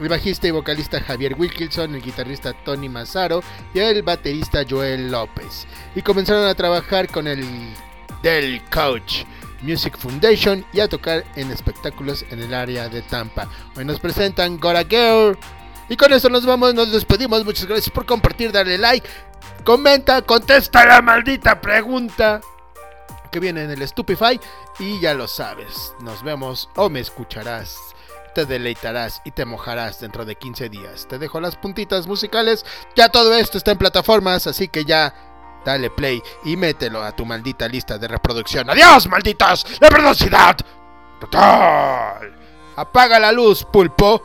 El 0.01 0.09
bajista 0.09 0.49
y 0.49 0.51
vocalista 0.51 1.01
Javier 1.01 1.35
Wilkinson, 1.39 1.95
el 1.95 2.03
guitarrista 2.03 2.53
Tony 2.53 2.89
Mazzaro 2.89 3.43
y 3.75 3.79
el 3.79 4.03
baterista 4.03 4.65
Joel 4.69 5.11
López. 5.11 5.67
Y 5.95 6.03
comenzaron 6.03 6.47
a 6.47 6.55
trabajar 6.55 7.09
con 7.09 7.27
el 7.27 7.47
Del 8.23 8.63
Coach 8.71 9.25
Music 9.63 9.97
Foundation 9.97 10.65
y 10.73 10.81
a 10.81 10.89
tocar 10.89 11.25
en 11.37 11.51
espectáculos 11.51 12.25
en 12.31 12.41
el 12.43 12.53
área 12.53 12.89
de 12.89 13.03
Tampa. 13.03 13.49
Hoy 13.77 13.85
nos 13.85 14.01
presentan 14.01 14.59
Gora 14.59 14.85
Girl. 14.85 15.39
Y 15.89 15.97
con 15.97 16.13
eso 16.13 16.29
nos 16.29 16.47
vamos, 16.47 16.75
nos 16.75 16.91
despedimos. 16.91 17.45
Muchas 17.45 17.67
gracias 17.67 17.91
por 17.91 18.07
compartir, 18.07 18.51
darle 18.51 18.79
like, 18.79 19.09
comenta, 19.65 20.23
contesta 20.23 20.87
la 20.87 21.03
maldita 21.03 21.61
pregunta 21.61 22.41
que 23.31 23.41
viene 23.41 23.65
en 23.65 23.71
el 23.71 23.87
Stupefy. 23.87 24.41
Y 24.79 25.01
ya 25.01 25.15
lo 25.15 25.29
sabes, 25.29 25.95
nos 26.01 26.23
vemos 26.23 26.69
o 26.77 26.89
me 26.89 27.01
escucharás. 27.01 27.92
Te 28.35 28.47
deleitarás 28.47 29.21
y 29.25 29.31
te 29.31 29.45
mojarás 29.45 30.01
dentro 30.01 30.25
de 30.25 30.37
15 30.37 30.69
días. 30.69 31.07
Te 31.07 31.19
dejo 31.19 31.41
las 31.41 31.57
puntitas 31.57 32.07
musicales. 32.07 32.65
Ya 32.97 33.09
todo 33.09 33.35
esto 33.35 33.59
está 33.59 33.73
en 33.73 33.79
plataformas, 33.79 34.47
así 34.47 34.69
que 34.69 34.85
ya 34.85 35.15
dale 35.65 35.91
play 35.91 36.23
y 36.45 36.57
mételo 36.57 37.03
a 37.03 37.13
tu 37.13 37.25
maldita 37.25 37.69
lista 37.69 37.99
de 37.99 38.09
reproducción. 38.09 38.69
¡Adiós, 38.71 39.07
malditos! 39.09 39.67
¡La 39.81 39.91
velocidad! 39.91 40.57
¡Total! 41.21 42.37
Apaga 42.77 43.19
la 43.21 43.33
luz, 43.33 43.65
pulpo. 43.65 44.23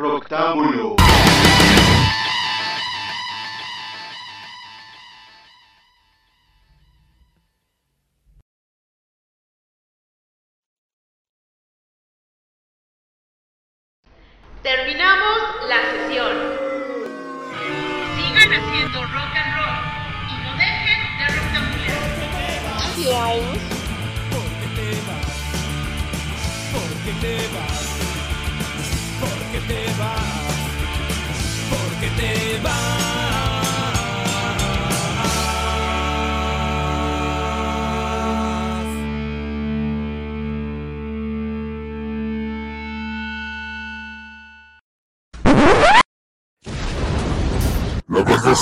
Roctámbulo. 0.00 0.96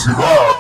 La 0.09 0.58